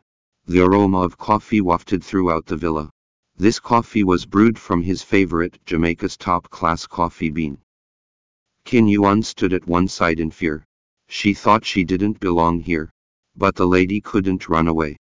the 0.44 0.60
aroma 0.60 0.98
of 0.98 1.16
coffee 1.16 1.62
wafted 1.62 2.04
throughout 2.04 2.44
the 2.44 2.58
villa. 2.58 2.90
This 3.34 3.58
coffee 3.58 4.04
was 4.04 4.26
brewed 4.26 4.58
from 4.58 4.82
his 4.82 5.02
favorite 5.02 5.58
Jamaica's 5.64 6.18
top-class 6.18 6.86
coffee 6.86 7.30
bean. 7.30 7.56
Qin 8.66 8.90
Yuan 8.90 9.22
stood 9.22 9.54
at 9.54 9.66
one 9.66 9.88
side 9.88 10.20
in 10.20 10.30
fear. 10.30 10.66
She 11.08 11.32
thought 11.32 11.64
she 11.64 11.82
didn't 11.82 12.20
belong 12.20 12.60
here. 12.60 12.90
But 13.34 13.54
the 13.56 13.66
lady 13.66 14.02
couldn't 14.02 14.50
run 14.50 14.68
away. 14.68 14.98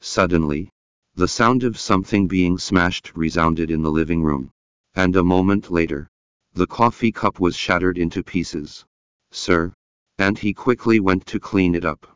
Suddenly, 0.00 0.70
the 1.16 1.28
sound 1.28 1.62
of 1.62 1.78
something 1.78 2.26
being 2.26 2.58
smashed 2.58 3.12
resounded 3.14 3.70
in 3.70 3.82
the 3.82 3.90
living 3.90 4.22
room. 4.22 4.50
And 4.96 5.14
a 5.14 5.22
moment 5.22 5.70
later, 5.70 6.08
the 6.54 6.66
coffee 6.66 7.12
cup 7.12 7.38
was 7.38 7.56
shattered 7.56 7.98
into 7.98 8.22
pieces. 8.22 8.84
Sir. 9.30 9.72
Auntie 10.18 10.54
quickly 10.54 11.00
went 11.00 11.26
to 11.26 11.38
clean 11.38 11.74
it 11.74 11.84
up. 11.84 12.06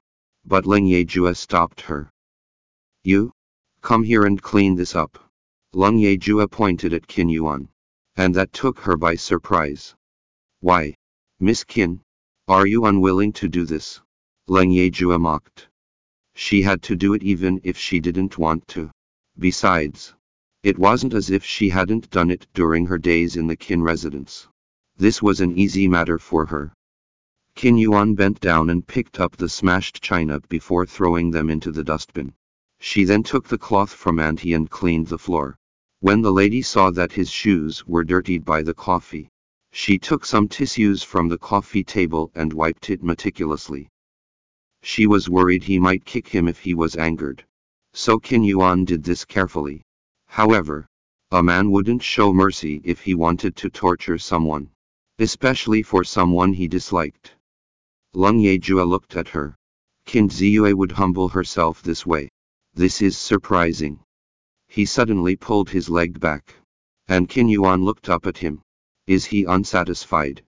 But 0.45 0.67
Ling 0.67 0.87
Yejua 0.87 1.37
stopped 1.37 1.81
her. 1.83 2.11
You? 3.05 3.33
Come 3.83 4.03
here 4.03 4.25
and 4.25 4.43
clean 4.43 4.75
this 4.75 4.97
up. 4.97 5.19
Lung 5.73 5.99
Yejua 5.99 6.51
pointed 6.51 6.93
at 6.93 7.07
Qin 7.07 7.31
Yuan. 7.31 7.69
And 8.17 8.35
that 8.35 8.53
took 8.53 8.81
her 8.81 8.97
by 8.97 9.15
surprise. 9.15 9.95
Why? 10.61 10.95
Miss 11.39 11.63
Qin? 11.63 12.01
Are 12.49 12.67
you 12.67 12.87
unwilling 12.87 13.33
to 13.35 13.49
do 13.49 13.65
this? 13.65 14.01
Leng 14.49 14.75
Yejua 14.75 15.21
mocked. 15.21 15.69
She 16.41 16.63
had 16.63 16.83
to 16.85 16.95
do 16.95 17.15
it 17.15 17.25
even 17.25 17.61
if 17.65 17.77
she 17.77 17.99
didn't 17.99 18.39
want 18.39 18.69
to. 18.69 18.93
Besides, 19.37 20.15
it 20.63 20.79
wasn't 20.79 21.13
as 21.13 21.31
if 21.31 21.45
she 21.45 21.69
hadn't 21.71 22.11
done 22.11 22.31
it 22.31 22.47
during 22.55 22.87
her 22.87 22.97
days 22.97 23.35
in 23.35 23.49
the 23.49 23.57
Kin 23.57 23.83
residence. 23.83 24.47
This 24.97 25.21
was 25.21 25.41
an 25.41 25.59
easy 25.59 25.89
matter 25.89 26.17
for 26.17 26.47
her. 26.47 26.73
Qin 27.57 27.77
Yuan 27.77 28.15
bent 28.15 28.39
down 28.39 28.71
and 28.71 28.87
picked 28.87 29.19
up 29.19 29.37
the 29.37 29.49
smashed 29.49 30.01
china 30.01 30.41
before 30.49 30.87
throwing 30.87 31.33
them 31.33 31.51
into 31.51 31.73
the 31.73 31.83
dustbin. 31.83 32.33
She 32.79 33.03
then 33.03 33.25
took 33.25 33.49
the 33.49 33.59
cloth 33.59 33.93
from 33.93 34.21
Auntie 34.21 34.55
and 34.55 34.71
cleaned 34.71 35.09
the 35.09 35.19
floor. 35.19 35.57
When 35.99 36.23
the 36.23 36.33
lady 36.33 36.63
saw 36.63 36.93
that 36.93 37.11
his 37.11 37.29
shoes 37.29 37.85
were 37.85 38.05
dirtied 38.05 38.45
by 38.45 38.63
the 38.63 38.75
coffee, 38.75 39.29
she 39.73 39.99
took 39.99 40.25
some 40.25 40.47
tissues 40.47 41.03
from 41.03 41.29
the 41.29 41.39
coffee 41.39 41.83
table 41.83 42.31
and 42.37 42.53
wiped 42.53 42.91
it 42.91 43.03
meticulously. 43.03 43.89
She 44.83 45.07
was 45.07 45.29
worried 45.29 45.65
he 45.65 45.79
might 45.79 46.05
kick 46.05 46.29
him 46.29 46.49
if 46.49 46.61
he 46.61 46.75
was 46.75 46.97
angered. 46.97 47.45
So 47.93 48.19
Qin 48.19 48.45
Yuan 48.45 48.85
did 48.85 49.03
this 49.03 49.25
carefully. 49.25 49.83
However, 50.27 50.87
a 51.31 51.43
man 51.43 51.71
wouldn't 51.71 52.03
show 52.03 52.33
mercy 52.33 52.81
if 52.85 53.01
he 53.01 53.15
wanted 53.15 53.57
to 53.57 53.71
torture 53.71 54.19
someone, 54.19 54.71
especially 55.19 55.83
for 55.83 56.05
someone 56.05 56.53
he 56.53 56.69
disliked. 56.69 57.35
Leng 58.15 58.41
Yejua 58.41 58.89
looked 58.89 59.17
at 59.17 59.29
her. 59.29 59.57
Qin 60.07 60.31
Ziyue 60.31 60.75
would 60.75 60.93
humble 60.93 61.29
herself 61.29 61.83
this 61.83 62.07
way. 62.07 62.31
This 62.75 63.03
is 63.03 63.19
surprising. 63.19 64.01
He 64.69 64.87
suddenly 64.87 65.37
pulled 65.37 65.69
his 65.69 65.91
leg 65.91 66.19
back. 66.19 66.55
And 67.09 67.29
Qin 67.29 67.51
Yuan 67.51 67.85
looked 67.85 68.09
up 68.09 68.27
at 68.27 68.39
him. 68.39 68.63
Is 69.07 69.25
he 69.25 69.45
unsatisfied? 69.45 70.43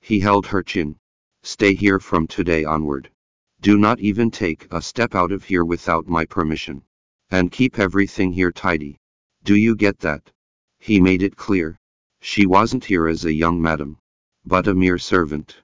He 0.00 0.20
held 0.20 0.46
her 0.46 0.62
chin. 0.62 0.96
Stay 1.42 1.74
here 1.74 2.00
from 2.00 2.26
today 2.26 2.64
onward. 2.64 3.10
Do 3.60 3.76
not 3.76 3.98
even 3.98 4.30
take 4.30 4.66
a 4.70 4.80
step 4.80 5.14
out 5.14 5.32
of 5.32 5.44
here 5.44 5.64
without 5.64 6.06
my 6.06 6.24
permission. 6.24 6.82
And 7.30 7.50
keep 7.50 7.78
everything 7.78 8.32
here 8.32 8.52
tidy. 8.52 8.98
Do 9.44 9.54
you 9.56 9.74
get 9.74 9.98
that? 10.00 10.30
He 10.78 11.00
made 11.00 11.22
it 11.22 11.36
clear. 11.36 11.76
She 12.20 12.46
wasn't 12.46 12.84
here 12.84 13.08
as 13.08 13.24
a 13.24 13.32
young 13.32 13.60
madam. 13.60 13.98
But 14.44 14.68
a 14.68 14.74
mere 14.74 14.98
servant. 14.98 15.56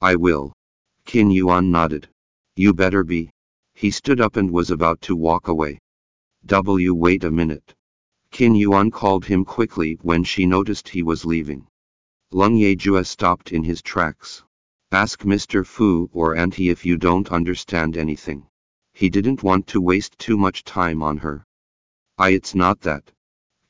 I 0.00 0.16
will. 0.16 0.52
Qin 1.06 1.32
Yuan 1.32 1.70
nodded. 1.70 2.08
You 2.54 2.74
better 2.74 3.02
be. 3.02 3.30
He 3.74 3.90
stood 3.90 4.20
up 4.20 4.36
and 4.36 4.50
was 4.50 4.70
about 4.70 5.00
to 5.02 5.16
walk 5.16 5.48
away. 5.48 5.78
W 6.46 6.94
wait 6.94 7.24
a 7.24 7.30
minute. 7.30 7.74
Qin 8.30 8.56
Yuan 8.56 8.90
called 8.90 9.24
him 9.24 9.44
quickly 9.44 9.98
when 10.02 10.22
she 10.22 10.46
noticed 10.46 10.88
he 10.88 11.02
was 11.02 11.24
leaving. 11.24 11.66
Leng 12.32 12.58
Yejua 12.58 13.06
stopped 13.06 13.52
in 13.52 13.64
his 13.64 13.82
tracks. 13.82 14.44
Ask 14.92 15.20
Mr. 15.20 15.64
Fu 15.64 16.10
or 16.12 16.34
Auntie 16.34 16.68
if 16.68 16.84
you 16.84 16.96
don't 16.96 17.30
understand 17.30 17.96
anything. 17.96 18.48
He 18.92 19.08
didn't 19.08 19.44
want 19.44 19.68
to 19.68 19.80
waste 19.80 20.18
too 20.18 20.36
much 20.36 20.64
time 20.64 21.00
on 21.00 21.16
her. 21.18 21.44
I 22.18 22.30
it's 22.30 22.56
not 22.56 22.80
that. 22.80 23.04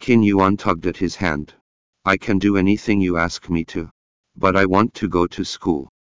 Qin 0.01 0.25
Yuan 0.25 0.57
tugged 0.57 0.87
at 0.87 0.97
his 0.97 1.17
hand. 1.17 1.53
I 2.07 2.17
can 2.17 2.39
do 2.39 2.57
anything 2.57 3.03
you 3.03 3.19
ask 3.19 3.51
me 3.51 3.67
to. 3.67 3.91
But 4.35 4.57
I 4.57 4.65
want 4.65 4.95
to 4.95 5.09
go 5.11 5.27
to 5.27 5.45
school. 5.45 5.91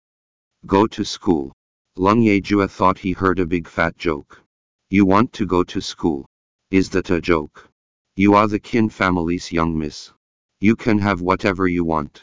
Go 0.65 0.87
to 0.87 1.05
school. 1.05 1.53
Leng 1.99 2.25
Yejua 2.25 2.71
thought 2.71 2.99
he 2.99 3.13
heard 3.13 3.41
a 3.41 3.47
big 3.47 3.69
fat 3.69 3.99
joke. 3.99 4.43
You 4.89 5.05
want 5.05 5.35
to 5.35 5.45
go 5.45 5.63
to 5.65 5.83
school. 5.83 6.25
Is 6.71 6.89
that 6.91 7.11
a 7.11 7.21
joke? 7.21 7.69
You 8.17 8.33
are 8.37 8.49
the 8.49 8.59
Qin 8.59 8.91
family's 8.91 9.53
young 9.53 9.79
miss. 9.79 10.13
You 10.61 10.77
can 10.77 10.99
have 10.99 11.21
whatever 11.21 11.69
you 11.69 11.85
want. 11.85 12.23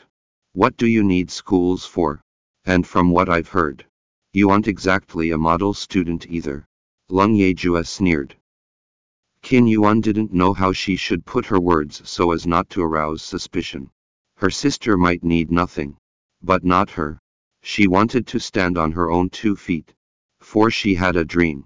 What 0.53 0.77
do 0.77 0.87
you 0.87 1.03
need 1.03 1.29
schools 1.29 1.85
for? 1.85 2.23
And 2.67 2.85
from 2.85 3.11
what 3.11 3.29
I've 3.29 3.47
heard, 3.47 3.85
you 4.33 4.49
aren't 4.49 4.67
exactly 4.67 5.31
a 5.31 5.37
model 5.37 5.73
student 5.73 6.27
either. 6.27 6.67
Leng 7.09 7.37
Yejua 7.37 7.87
sneered. 7.87 8.35
Qin 9.41 9.69
Yuan 9.69 10.01
didn't 10.01 10.33
know 10.33 10.51
how 10.53 10.73
she 10.73 10.97
should 10.97 11.25
put 11.25 11.45
her 11.45 11.61
words 11.61 12.01
so 12.03 12.33
as 12.33 12.45
not 12.45 12.69
to 12.71 12.81
arouse 12.83 13.21
suspicion. 13.21 13.89
Her 14.35 14.49
sister 14.49 14.97
might 14.97 15.23
need 15.23 15.49
nothing. 15.49 15.95
But 16.41 16.65
not 16.65 16.89
her. 16.89 17.21
She 17.63 17.87
wanted 17.87 18.27
to 18.27 18.39
stand 18.39 18.77
on 18.77 18.91
her 18.91 19.09
own 19.09 19.29
two 19.29 19.55
feet. 19.55 19.93
For 20.41 20.69
she 20.69 20.93
had 20.95 21.15
a 21.15 21.23
dream. 21.23 21.63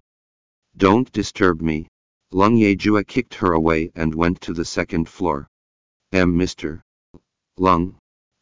Don't 0.78 1.12
disturb 1.12 1.62
me. 1.62 1.88
Leng 2.32 2.60
Yejua 2.60 3.08
kicked 3.08 3.34
her 3.34 3.54
away 3.54 3.92
and 3.96 4.14
went 4.14 4.40
to 4.42 4.54
the 4.54 4.66
second 4.66 5.10
floor. 5.10 5.48
M. 6.12 6.38
Mr. 6.38 6.84
Lung. 7.58 7.98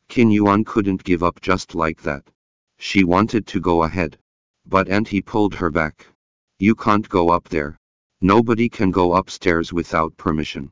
Qin 0.10 0.30
Yuan 0.34 0.66
couldn't 0.66 1.06
give 1.06 1.24
up 1.24 1.40
just 1.40 1.74
like 1.74 2.02
that. 2.02 2.30
She 2.82 3.04
wanted 3.04 3.46
to 3.48 3.60
go 3.60 3.84
ahead. 3.84 4.18
But 4.66 4.88
Auntie 4.88 5.22
pulled 5.22 5.54
her 5.56 5.70
back. 5.70 6.08
You 6.60 6.76
can't 6.76 7.08
go 7.10 7.30
up 7.30 7.50
there. 7.50 7.78
Nobody 8.22 8.70
can 8.70 8.90
go 8.92 9.16
upstairs 9.16 9.74
without 9.74 10.16
permission. 10.16 10.72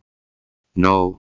No. 0.76 1.18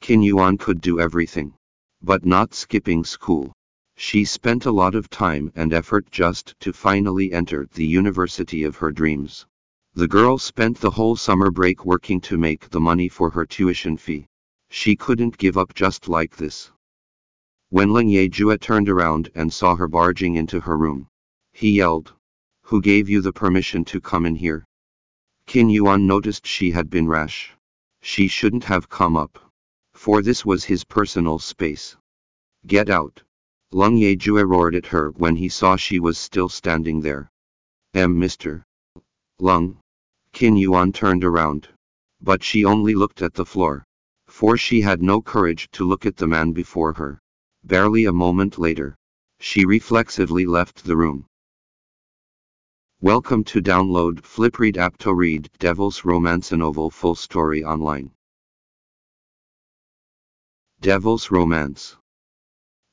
Qin 0.00 0.24
Yuan 0.24 0.56
could 0.56 0.80
do 0.80 1.00
everything. 1.00 1.54
But 2.02 2.24
not 2.24 2.54
skipping 2.54 3.04
school. 3.04 3.52
She 3.96 4.24
spent 4.24 4.64
a 4.64 4.70
lot 4.70 4.94
of 4.94 5.10
time 5.10 5.50
and 5.56 5.72
effort 5.72 6.08
just 6.10 6.54
to 6.60 6.72
finally 6.72 7.32
enter 7.32 7.66
the 7.72 7.84
university 7.84 8.62
of 8.62 8.76
her 8.76 8.92
dreams. 8.92 9.44
The 9.94 10.06
girl 10.06 10.38
spent 10.38 10.78
the 10.78 10.92
whole 10.92 11.16
summer 11.16 11.50
break 11.50 11.84
working 11.84 12.20
to 12.20 12.38
make 12.38 12.70
the 12.70 12.78
money 12.78 13.08
for 13.08 13.30
her 13.30 13.44
tuition 13.44 13.96
fee. 13.96 14.28
She 14.70 14.94
couldn't 14.94 15.36
give 15.36 15.58
up 15.58 15.74
just 15.74 16.08
like 16.08 16.36
this. 16.36 16.70
When 17.70 17.92
Ling 17.92 18.08
Ye 18.08 18.30
Yejua 18.30 18.58
turned 18.58 18.88
around 18.88 19.30
and 19.34 19.52
saw 19.52 19.76
her 19.76 19.88
barging 19.88 20.36
into 20.36 20.60
her 20.60 20.74
room, 20.74 21.06
he 21.52 21.72
yelled, 21.72 22.14
Who 22.62 22.80
gave 22.80 23.10
you 23.10 23.20
the 23.20 23.30
permission 23.30 23.84
to 23.84 24.00
come 24.00 24.24
in 24.24 24.36
here? 24.36 24.64
Qin 25.46 25.70
Yuan 25.70 26.06
noticed 26.06 26.46
she 26.46 26.70
had 26.70 26.88
been 26.88 27.06
rash. 27.06 27.52
She 28.00 28.26
shouldn't 28.26 28.64
have 28.64 28.88
come 28.88 29.18
up. 29.18 29.52
For 29.92 30.22
this 30.22 30.46
was 30.46 30.64
his 30.64 30.82
personal 30.84 31.38
space. 31.38 31.94
Get 32.66 32.88
out. 32.88 33.22
Leng 33.70 33.98
Yejua 33.98 34.48
roared 34.48 34.74
at 34.74 34.86
her 34.86 35.10
when 35.10 35.36
he 35.36 35.50
saw 35.50 35.76
she 35.76 36.00
was 36.00 36.16
still 36.16 36.48
standing 36.48 37.02
there. 37.02 37.30
M. 37.92 38.18
Mr. 38.18 38.62
Lung. 39.40 39.78
Qin 40.32 40.58
Yuan 40.58 40.90
turned 40.90 41.22
around. 41.22 41.68
But 42.22 42.42
she 42.42 42.64
only 42.64 42.94
looked 42.94 43.20
at 43.20 43.34
the 43.34 43.44
floor. 43.44 43.84
For 44.26 44.56
she 44.56 44.80
had 44.80 45.02
no 45.02 45.20
courage 45.20 45.68
to 45.72 45.86
look 45.86 46.06
at 46.06 46.16
the 46.16 46.26
man 46.26 46.52
before 46.52 46.94
her. 46.94 47.20
Barely 47.68 48.06
a 48.06 48.14
moment 48.14 48.58
later, 48.58 48.96
she 49.40 49.66
reflexively 49.66 50.46
left 50.46 50.84
the 50.84 50.96
room. 50.96 51.26
Welcome 53.02 53.44
to 53.44 53.60
download 53.60 54.22
Flipread 54.22 54.78
app 54.78 54.96
read 55.04 55.50
Devil's 55.58 56.02
Romance 56.02 56.50
novel 56.50 56.88
full 56.88 57.14
story 57.14 57.62
online. 57.62 58.10
Devil's 60.80 61.30
Romance 61.30 61.98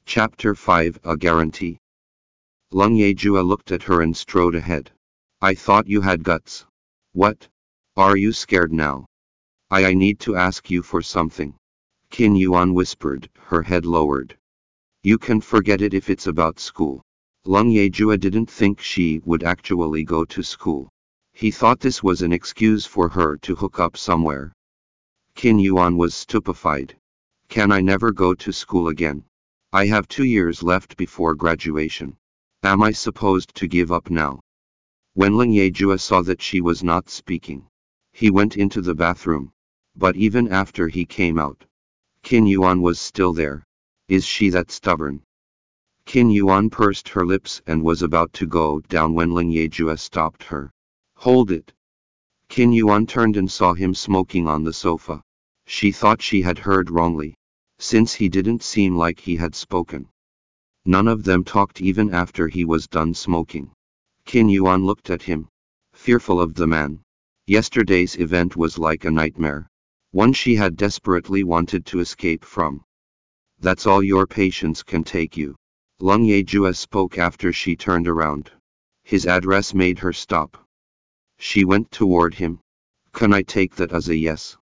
Chapter 0.05 0.53
5 0.53 0.99
A 1.05 1.15
Guarantee 1.15 1.79
Leng 2.73 2.97
Yejua 2.97 3.47
looked 3.47 3.71
at 3.71 3.83
her 3.83 4.01
and 4.01 4.17
strode 4.17 4.55
ahead. 4.55 4.91
I 5.41 5.55
thought 5.55 5.87
you 5.87 6.01
had 6.01 6.21
guts. 6.21 6.65
What? 7.13 7.47
Are 7.95 8.17
you 8.17 8.33
scared 8.33 8.73
now? 8.73 9.05
I 9.71 9.85
I 9.85 9.93
need 9.93 10.19
to 10.19 10.35
ask 10.35 10.69
you 10.69 10.83
for 10.83 11.01
something. 11.01 11.55
Qin 12.11 12.37
Yuan 12.37 12.73
whispered, 12.73 13.29
her 13.37 13.61
head 13.61 13.85
lowered. 13.85 14.37
You 15.05 15.19
can 15.19 15.39
forget 15.39 15.83
it 15.83 15.93
if 15.93 16.09
it's 16.09 16.25
about 16.25 16.59
school. 16.59 17.03
Leng 17.45 17.71
Yejua 17.71 18.19
didn't 18.19 18.49
think 18.49 18.81
she 18.81 19.21
would 19.23 19.43
actually 19.43 20.03
go 20.03 20.25
to 20.25 20.41
school. 20.41 20.89
He 21.31 21.51
thought 21.51 21.79
this 21.79 22.01
was 22.01 22.23
an 22.23 22.33
excuse 22.33 22.87
for 22.87 23.07
her 23.09 23.37
to 23.43 23.53
hook 23.53 23.79
up 23.79 23.97
somewhere. 23.97 24.51
Qin 25.35 25.61
Yuan 25.61 25.95
was 25.95 26.15
stupefied. 26.15 26.97
Can 27.49 27.71
I 27.71 27.81
never 27.81 28.11
go 28.11 28.33
to 28.33 28.51
school 28.51 28.87
again? 28.87 29.25
I 29.71 29.85
have 29.85 30.07
two 30.07 30.23
years 30.23 30.63
left 30.63 30.97
before 30.97 31.35
graduation. 31.35 32.17
Am 32.63 32.81
I 32.81 32.91
supposed 32.91 33.53
to 33.53 33.67
give 33.67 33.91
up 33.91 34.09
now? 34.09 34.39
When 35.13 35.33
Leng 35.33 35.53
Yejua 35.53 35.99
saw 35.99 36.23
that 36.23 36.41
she 36.41 36.61
was 36.61 36.83
not 36.83 37.11
speaking, 37.11 37.67
he 38.11 38.31
went 38.31 38.57
into 38.57 38.81
the 38.81 38.95
bathroom. 38.95 39.53
But 39.95 40.15
even 40.15 40.51
after 40.51 40.87
he 40.87 41.05
came 41.05 41.37
out, 41.37 41.63
Qin 42.23 42.49
Yuan 42.49 42.81
was 42.81 42.99
still 42.99 43.33
there. 43.33 43.67
Is 44.07 44.25
she 44.25 44.49
that 44.49 44.71
stubborn? 44.71 45.23
Qin 46.05 46.31
Yuan 46.31 46.69
pursed 46.69 47.09
her 47.09 47.25
lips 47.25 47.61
and 47.65 47.83
was 47.83 48.01
about 48.01 48.31
to 48.33 48.45
go 48.45 48.79
down 48.81 49.13
when 49.13 49.31
Leng 49.31 49.51
Yejua 49.51 49.97
stopped 49.99 50.43
her. 50.43 50.71
Hold 51.15 51.51
it. 51.51 51.73
Qin 52.49 52.73
Yuan 52.73 53.07
turned 53.07 53.37
and 53.37 53.51
saw 53.51 53.73
him 53.73 53.95
smoking 53.95 54.47
on 54.47 54.63
the 54.63 54.73
sofa. 54.73 55.21
She 55.65 55.91
thought 55.91 56.21
she 56.21 56.41
had 56.41 56.59
heard 56.59 56.91
wrongly 56.91 57.35
since 57.77 58.13
he 58.13 58.29
didn't 58.29 58.63
seem 58.63 58.95
like 58.95 59.19
he 59.19 59.35
had 59.35 59.53
spoken. 59.53 60.07
None 60.85 61.07
of 61.07 61.23
them 61.23 61.43
talked 61.43 61.81
even 61.81 62.13
after 62.13 62.47
he 62.47 62.63
was 62.63 62.87
done 62.87 63.13
smoking. 63.13 63.71
Qin 64.25 64.49
Yuan 64.49 64.85
looked 64.85 65.09
at 65.09 65.23
him, 65.23 65.49
fearful 65.93 66.39
of 66.39 66.53
the 66.53 66.67
man. 66.67 67.01
Yesterday's 67.47 68.15
event 68.17 68.55
was 68.55 68.77
like 68.77 69.03
a 69.03 69.11
nightmare, 69.11 69.67
one 70.11 70.31
she 70.31 70.55
had 70.55 70.77
desperately 70.77 71.43
wanted 71.43 71.85
to 71.87 71.99
escape 71.99 72.45
from. 72.45 72.84
That's 73.65 73.87
all 73.87 74.03
your 74.03 74.27
patience 74.27 74.83
can 74.83 75.03
take 75.03 75.35
you. 75.35 75.55
Lung 75.99 76.23
Yejua 76.23 76.75
spoke 76.75 77.17
after 77.17 77.51
she 77.51 77.75
turned 77.75 78.07
around. 78.07 78.51
His 79.03 79.25
address 79.25 79.73
made 79.73 79.97
her 79.97 80.13
stop. 80.13 80.55
She 81.39 81.65
went 81.65 81.89
toward 81.89 82.35
him. 82.35 82.59
Can 83.11 83.33
I 83.33 83.41
take 83.41 83.73
that 83.77 83.91
as 83.91 84.07
a 84.07 84.15
yes? 84.15 84.55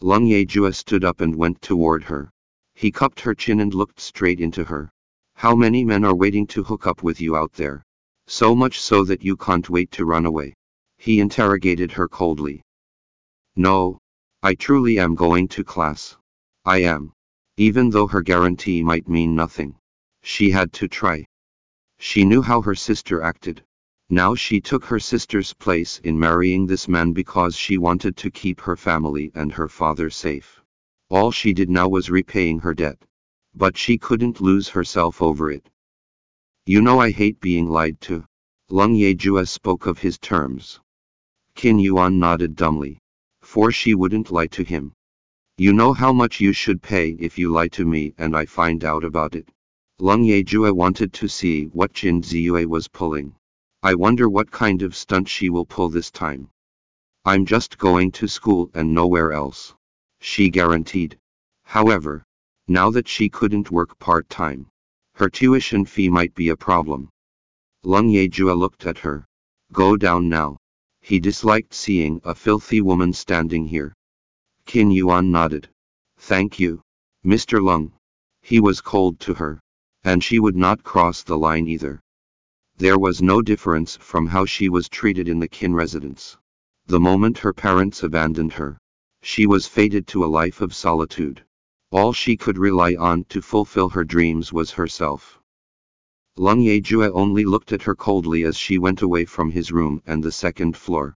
Lung 0.00 0.26
Yejua 0.26 0.74
stood 0.74 1.04
up 1.04 1.20
and 1.20 1.36
went 1.36 1.62
toward 1.62 2.02
her. 2.02 2.32
He 2.74 2.90
cupped 2.90 3.20
her 3.20 3.32
chin 3.32 3.60
and 3.60 3.72
looked 3.72 4.00
straight 4.00 4.40
into 4.40 4.64
her. 4.64 4.90
How 5.36 5.54
many 5.54 5.84
men 5.84 6.04
are 6.04 6.16
waiting 6.16 6.48
to 6.48 6.64
hook 6.64 6.84
up 6.84 7.04
with 7.04 7.20
you 7.20 7.36
out 7.36 7.52
there? 7.52 7.84
So 8.26 8.56
much 8.56 8.80
so 8.80 9.04
that 9.04 9.22
you 9.22 9.36
can't 9.36 9.70
wait 9.70 9.92
to 9.92 10.04
run 10.04 10.26
away. 10.26 10.54
He 10.98 11.20
interrogated 11.20 11.92
her 11.92 12.08
coldly. 12.08 12.60
No. 13.54 13.98
I 14.42 14.56
truly 14.56 14.98
am 14.98 15.14
going 15.14 15.46
to 15.54 15.62
class. 15.62 16.16
I 16.64 16.78
am. 16.78 17.12
Even 17.56 17.90
though 17.90 18.06
her 18.06 18.22
guarantee 18.22 18.82
might 18.82 19.08
mean 19.08 19.34
nothing. 19.34 19.76
She 20.22 20.50
had 20.50 20.72
to 20.74 20.88
try. 20.88 21.26
She 21.98 22.24
knew 22.24 22.42
how 22.42 22.62
her 22.62 22.74
sister 22.74 23.22
acted. 23.22 23.64
Now 24.08 24.34
she 24.34 24.60
took 24.60 24.84
her 24.86 24.98
sister's 24.98 25.52
place 25.54 25.98
in 26.04 26.18
marrying 26.18 26.66
this 26.66 26.88
man 26.88 27.12
because 27.12 27.56
she 27.56 27.78
wanted 27.78 28.16
to 28.18 28.30
keep 28.30 28.60
her 28.60 28.76
family 28.76 29.30
and 29.34 29.52
her 29.52 29.68
father 29.68 30.10
safe. 30.10 30.60
All 31.08 31.30
she 31.30 31.52
did 31.52 31.68
now 31.70 31.88
was 31.88 32.10
repaying 32.10 32.60
her 32.60 32.74
debt. 32.74 33.04
But 33.54 33.76
she 33.76 33.98
couldn't 33.98 34.40
lose 34.40 34.68
herself 34.68 35.20
over 35.20 35.50
it. 35.50 35.68
You 36.66 36.80
know 36.80 36.98
I 36.98 37.10
hate 37.10 37.40
being 37.40 37.68
lied 37.68 38.00
to. 38.02 38.24
Lung 38.68 38.94
Yejua 38.94 39.46
spoke 39.46 39.86
of 39.86 39.98
his 39.98 40.18
terms. 40.18 40.80
Qin 41.56 41.82
Yuan 41.82 42.18
nodded 42.18 42.56
dumbly 42.56 43.02
for 43.42 43.72
she 43.72 43.94
wouldn't 43.94 44.30
lie 44.30 44.46
to 44.46 44.62
him. 44.62 44.94
You 45.58 45.74
know 45.74 45.92
how 45.92 46.14
much 46.14 46.40
you 46.40 46.54
should 46.54 46.80
pay 46.80 47.10
if 47.10 47.38
you 47.38 47.52
lie 47.52 47.68
to 47.68 47.84
me 47.84 48.14
and 48.16 48.34
I 48.34 48.46
find 48.46 48.84
out 48.84 49.04
about 49.04 49.34
it. 49.34 49.48
Lung 49.98 50.24
Yejua 50.24 50.72
wanted 50.72 51.12
to 51.12 51.28
see 51.28 51.64
what 51.66 51.92
Qin 51.92 52.22
Ziyue 52.22 52.66
was 52.66 52.88
pulling. 52.88 53.34
I 53.82 53.94
wonder 53.94 54.30
what 54.30 54.50
kind 54.50 54.80
of 54.80 54.96
stunt 54.96 55.28
she 55.28 55.50
will 55.50 55.66
pull 55.66 55.90
this 55.90 56.10
time. 56.10 56.48
I'm 57.26 57.44
just 57.44 57.76
going 57.76 58.12
to 58.12 58.28
school 58.28 58.70
and 58.72 58.94
nowhere 58.94 59.32
else. 59.32 59.74
She 60.20 60.48
guaranteed. 60.48 61.18
However, 61.64 62.24
now 62.66 62.90
that 62.90 63.06
she 63.06 63.28
couldn't 63.28 63.70
work 63.70 63.98
part-time, 63.98 64.68
her 65.16 65.28
tuition 65.28 65.84
fee 65.84 66.08
might 66.08 66.34
be 66.34 66.48
a 66.48 66.56
problem. 66.56 67.10
Lung 67.84 68.08
Yejua 68.08 68.56
looked 68.56 68.86
at 68.86 68.98
her. 68.98 69.26
Go 69.72 69.96
down 69.98 70.30
now. 70.30 70.56
He 71.02 71.20
disliked 71.20 71.74
seeing 71.74 72.22
a 72.24 72.34
filthy 72.34 72.80
woman 72.80 73.12
standing 73.12 73.66
here. 73.66 73.92
Qin 74.66 74.92
Yuan 74.94 75.30
nodded. 75.30 75.68
Thank 76.18 76.58
you. 76.58 76.82
Mr. 77.24 77.62
Lung. 77.62 77.92
He 78.40 78.60
was 78.60 78.80
cold 78.80 79.20
to 79.20 79.34
her. 79.34 79.60
And 80.04 80.22
she 80.24 80.38
would 80.38 80.56
not 80.56 80.82
cross 80.82 81.22
the 81.22 81.38
line 81.38 81.68
either. 81.68 82.00
There 82.76 82.98
was 82.98 83.22
no 83.22 83.42
difference 83.42 83.96
from 83.96 84.26
how 84.26 84.46
she 84.46 84.68
was 84.68 84.88
treated 84.88 85.28
in 85.28 85.38
the 85.38 85.48
Qin 85.48 85.74
residence. 85.74 86.36
The 86.86 86.98
moment 86.98 87.38
her 87.38 87.52
parents 87.52 88.02
abandoned 88.02 88.54
her, 88.54 88.78
she 89.20 89.46
was 89.46 89.68
fated 89.68 90.08
to 90.08 90.24
a 90.24 90.26
life 90.26 90.60
of 90.60 90.74
solitude. 90.74 91.44
All 91.92 92.12
she 92.12 92.36
could 92.36 92.58
rely 92.58 92.96
on 92.96 93.24
to 93.26 93.40
fulfill 93.40 93.90
her 93.90 94.02
dreams 94.02 94.52
was 94.52 94.72
herself. 94.72 95.38
Lung 96.36 96.60
Yejua 96.60 97.12
only 97.14 97.44
looked 97.44 97.72
at 97.72 97.82
her 97.82 97.94
coldly 97.94 98.42
as 98.42 98.56
she 98.56 98.78
went 98.78 99.02
away 99.02 99.24
from 99.26 99.52
his 99.52 99.70
room 99.70 100.02
and 100.06 100.24
the 100.24 100.32
second 100.32 100.76
floor. 100.76 101.14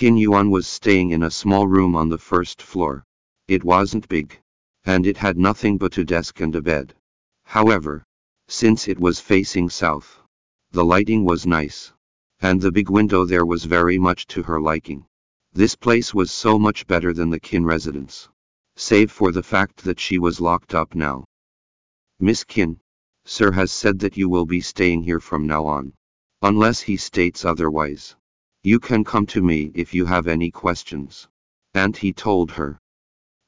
Qin 0.00 0.18
Yuan 0.18 0.50
was 0.50 0.66
staying 0.66 1.10
in 1.10 1.24
a 1.24 1.30
small 1.30 1.68
room 1.68 1.94
on 1.94 2.08
the 2.08 2.16
first 2.16 2.62
floor. 2.62 3.04
It 3.48 3.62
wasn't 3.62 4.08
big. 4.08 4.34
And 4.86 5.06
it 5.06 5.18
had 5.18 5.36
nothing 5.36 5.76
but 5.76 5.98
a 5.98 6.04
desk 6.06 6.40
and 6.40 6.56
a 6.56 6.62
bed. 6.62 6.94
However, 7.44 8.02
since 8.48 8.88
it 8.88 8.98
was 8.98 9.20
facing 9.20 9.68
south, 9.68 10.22
the 10.70 10.82
lighting 10.82 11.26
was 11.26 11.46
nice. 11.46 11.92
And 12.40 12.62
the 12.62 12.72
big 12.72 12.88
window 12.88 13.26
there 13.26 13.44
was 13.44 13.66
very 13.66 13.98
much 13.98 14.26
to 14.28 14.42
her 14.42 14.58
liking. 14.58 15.04
This 15.52 15.76
place 15.76 16.14
was 16.14 16.30
so 16.30 16.58
much 16.58 16.86
better 16.86 17.12
than 17.12 17.28
the 17.28 17.38
Qin 17.38 17.66
residence. 17.66 18.30
Save 18.76 19.12
for 19.12 19.32
the 19.32 19.42
fact 19.42 19.84
that 19.84 20.00
she 20.00 20.18
was 20.18 20.40
locked 20.40 20.74
up 20.74 20.94
now. 20.94 21.26
Miss 22.18 22.42
Qin, 22.42 22.80
Sir 23.26 23.52
has 23.52 23.70
said 23.70 23.98
that 23.98 24.16
you 24.16 24.30
will 24.30 24.46
be 24.46 24.62
staying 24.62 25.02
here 25.02 25.20
from 25.20 25.46
now 25.46 25.66
on. 25.66 25.92
Unless 26.40 26.80
he 26.80 26.96
states 26.96 27.44
otherwise. 27.44 28.16
You 28.62 28.78
can 28.78 29.04
come 29.04 29.24
to 29.28 29.40
me 29.40 29.70
if 29.74 29.94
you 29.94 30.04
have 30.04 30.26
any 30.26 30.50
questions. 30.50 31.26
Auntie 31.72 32.12
told 32.12 32.50
her. 32.50 32.78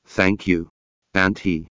Thank 0.07 0.47
you. 0.47 0.71
Auntie. 1.13 1.67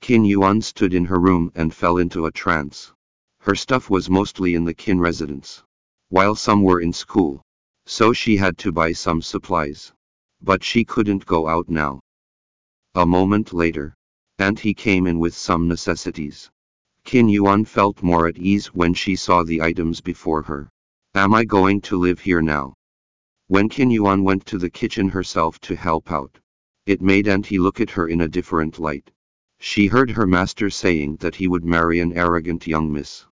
Qin 0.00 0.24
Yuan 0.24 0.62
stood 0.62 0.94
in 0.94 1.04
her 1.06 1.18
room 1.18 1.50
and 1.56 1.74
fell 1.74 1.96
into 1.98 2.26
a 2.26 2.30
trance. 2.30 2.92
Her 3.40 3.56
stuff 3.56 3.90
was 3.90 4.08
mostly 4.08 4.54
in 4.54 4.64
the 4.64 4.74
Qin 4.74 5.00
residence. 5.00 5.64
While 6.10 6.36
some 6.36 6.62
were 6.62 6.80
in 6.80 6.92
school. 6.92 7.42
So 7.84 8.12
she 8.12 8.36
had 8.36 8.56
to 8.58 8.70
buy 8.70 8.92
some 8.92 9.20
supplies. 9.22 9.92
But 10.40 10.62
she 10.62 10.84
couldn't 10.84 11.26
go 11.26 11.48
out 11.48 11.68
now. 11.68 11.98
A 12.94 13.04
moment 13.04 13.52
later. 13.52 13.96
Auntie 14.38 14.72
came 14.72 15.08
in 15.08 15.18
with 15.18 15.34
some 15.34 15.66
necessities. 15.66 16.48
Qin 17.04 17.28
Yuan 17.28 17.64
felt 17.64 18.04
more 18.04 18.28
at 18.28 18.38
ease 18.38 18.68
when 18.68 18.94
she 18.94 19.16
saw 19.16 19.42
the 19.42 19.62
items 19.62 20.00
before 20.00 20.42
her. 20.42 20.68
Am 21.16 21.34
I 21.34 21.44
going 21.44 21.80
to 21.80 21.98
live 21.98 22.20
here 22.20 22.40
now? 22.40 22.74
When 23.46 23.68
Qin 23.68 23.92
Yuan 23.92 24.24
went 24.24 24.46
to 24.46 24.58
the 24.58 24.70
kitchen 24.70 25.10
herself 25.10 25.60
to 25.60 25.76
help 25.76 26.10
out, 26.10 26.38
it 26.86 27.02
made 27.02 27.28
Auntie 27.28 27.58
look 27.58 27.78
at 27.78 27.90
her 27.90 28.08
in 28.08 28.22
a 28.22 28.28
different 28.28 28.78
light. 28.78 29.10
She 29.58 29.86
heard 29.86 30.10
her 30.12 30.26
master 30.26 30.70
saying 30.70 31.16
that 31.16 31.34
he 31.34 31.46
would 31.46 31.64
marry 31.64 32.00
an 32.00 32.14
arrogant 32.14 32.66
young 32.66 32.90
miss. 32.90 33.26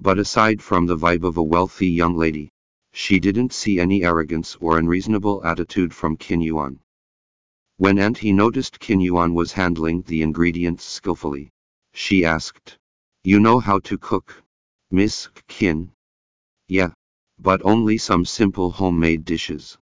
But 0.00 0.18
aside 0.18 0.62
from 0.62 0.86
the 0.86 0.96
vibe 0.96 1.22
of 1.22 1.36
a 1.36 1.42
wealthy 1.42 1.88
young 1.88 2.16
lady, 2.16 2.50
she 2.92 3.20
didn't 3.20 3.52
see 3.52 3.78
any 3.78 4.04
arrogance 4.04 4.56
or 4.58 4.78
unreasonable 4.78 5.44
attitude 5.44 5.92
from 5.92 6.16
Qin 6.16 6.42
Yuan. 6.42 6.80
When 7.76 7.98
Auntie 7.98 8.32
noticed 8.32 8.80
Qin 8.80 9.02
Yuan 9.02 9.34
was 9.34 9.52
handling 9.52 10.02
the 10.02 10.22
ingredients 10.22 10.84
skillfully, 10.84 11.50
she 11.92 12.24
asked, 12.24 12.78
you 13.22 13.38
know 13.38 13.60
how 13.60 13.80
to 13.80 13.98
cook, 13.98 14.42
Miss 14.90 15.28
Qin? 15.48 15.90
Yeah. 16.68 16.92
But 17.40 17.60
only 17.64 17.98
some 17.98 18.24
simple 18.24 18.70
homemade 18.72 19.24
dishes. 19.24 19.78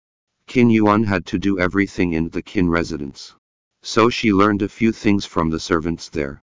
Qin 0.48 0.72
Yuan 0.72 1.04
had 1.04 1.26
to 1.28 1.38
do 1.38 1.60
everything 1.60 2.13
in 2.13 2.30
the 2.30 2.42
Qin 2.42 2.70
residence. 2.70 3.36
So 3.82 4.10
she 4.10 4.34
learned 4.34 4.62
a 4.62 4.70
few 4.70 4.92
things 4.92 5.26
from 5.26 5.50
the 5.50 5.60
servants 5.60 6.10
there. 6.10 6.42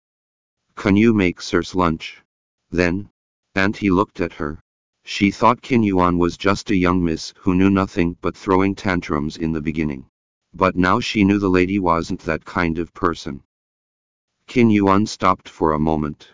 Can 0.75 0.95
you 0.95 1.13
make 1.13 1.41
Sir's 1.41 1.73
lunch? 1.73 2.21
Then, 2.69 3.09
Auntie 3.55 3.89
looked 3.89 4.21
at 4.21 4.33
her. 4.33 4.59
She 5.03 5.31
thought 5.31 5.61
Qin 5.61 5.83
Yuan 5.83 6.17
was 6.17 6.37
just 6.37 6.69
a 6.69 6.75
young 6.75 7.03
miss 7.03 7.33
who 7.37 7.55
knew 7.55 7.69
nothing 7.69 8.17
but 8.21 8.35
throwing 8.35 8.75
tantrums 8.75 9.37
in 9.37 9.53
the 9.53 9.61
beginning. 9.61 10.05
But 10.53 10.75
now 10.75 10.99
she 10.99 11.23
knew 11.23 11.39
the 11.39 11.49
lady 11.49 11.79
wasn't 11.79 12.19
that 12.21 12.43
kind 12.43 12.77
of 12.77 12.93
person. 12.93 13.43
Qin 14.47 14.71
Yuan 14.71 15.05
stopped 15.05 15.47
for 15.47 15.71
a 15.71 15.79
moment. 15.79 16.29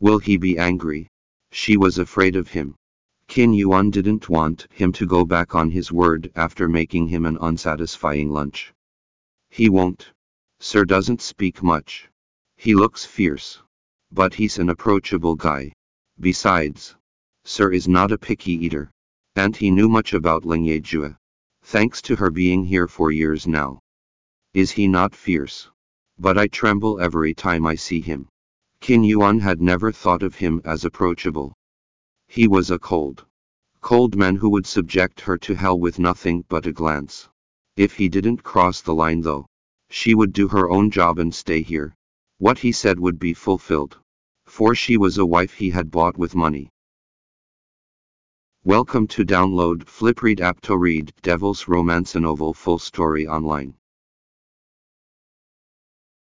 Will 0.00 0.18
he 0.18 0.36
be 0.36 0.58
angry? 0.58 1.08
She 1.50 1.76
was 1.76 1.98
afraid 1.98 2.36
of 2.36 2.48
him. 2.48 2.76
Qin 3.34 3.52
Yuan 3.52 3.90
didn't 3.90 4.28
want 4.28 4.68
him 4.70 4.92
to 4.92 5.06
go 5.06 5.24
back 5.24 5.56
on 5.56 5.68
his 5.68 5.90
word 5.90 6.30
after 6.36 6.68
making 6.68 7.08
him 7.08 7.26
an 7.26 7.36
unsatisfying 7.40 8.30
lunch. 8.30 8.72
He 9.50 9.68
won't. 9.68 10.12
Sir 10.60 10.84
doesn't 10.84 11.20
speak 11.20 11.60
much. 11.60 12.08
He 12.56 12.76
looks 12.76 13.04
fierce. 13.04 13.60
But 14.12 14.34
he's 14.34 14.60
an 14.60 14.68
approachable 14.68 15.34
guy. 15.34 15.72
Besides, 16.20 16.94
Sir 17.42 17.72
is 17.72 17.88
not 17.88 18.12
a 18.12 18.18
picky 18.18 18.52
eater. 18.52 18.92
Auntie 19.34 19.72
knew 19.72 19.88
much 19.88 20.12
about 20.12 20.44
Ling 20.44 20.62
Yejua. 20.64 21.16
Thanks 21.64 22.00
to 22.02 22.14
her 22.14 22.30
being 22.30 22.64
here 22.64 22.86
for 22.86 23.10
years 23.10 23.48
now. 23.48 23.80
Is 24.52 24.70
he 24.70 24.86
not 24.86 25.12
fierce? 25.12 25.68
But 26.20 26.38
I 26.38 26.46
tremble 26.46 27.00
every 27.00 27.34
time 27.34 27.66
I 27.66 27.74
see 27.74 28.00
him. 28.00 28.28
Qin 28.80 29.04
Yuan 29.04 29.40
had 29.40 29.60
never 29.60 29.90
thought 29.90 30.22
of 30.22 30.36
him 30.36 30.62
as 30.64 30.84
approachable. 30.84 31.52
He 32.34 32.48
was 32.48 32.68
a 32.68 32.80
cold, 32.80 33.24
cold 33.80 34.16
man 34.16 34.34
who 34.34 34.48
would 34.50 34.66
subject 34.66 35.20
her 35.20 35.38
to 35.38 35.54
hell 35.54 35.78
with 35.78 36.00
nothing 36.00 36.44
but 36.48 36.66
a 36.66 36.72
glance. 36.72 37.28
If 37.76 37.92
he 37.94 38.08
didn't 38.08 38.42
cross 38.42 38.80
the 38.80 38.92
line 38.92 39.20
though, 39.20 39.46
she 39.88 40.16
would 40.16 40.32
do 40.32 40.48
her 40.48 40.68
own 40.68 40.90
job 40.90 41.20
and 41.20 41.32
stay 41.32 41.62
here. 41.62 41.94
What 42.38 42.58
he 42.58 42.72
said 42.72 42.98
would 42.98 43.20
be 43.20 43.34
fulfilled. 43.34 43.98
For 44.46 44.74
she 44.74 44.96
was 44.96 45.16
a 45.16 45.24
wife 45.24 45.54
he 45.54 45.70
had 45.70 45.92
bought 45.92 46.18
with 46.18 46.34
money. 46.34 46.70
Welcome 48.64 49.06
to 49.14 49.24
download 49.24 49.84
Flipread 49.84 50.40
app 50.40 50.60
to 50.62 50.76
read 50.76 51.12
Devil's 51.22 51.68
Romance 51.68 52.16
novel 52.16 52.52
full 52.52 52.80
story 52.80 53.28
online. 53.28 53.74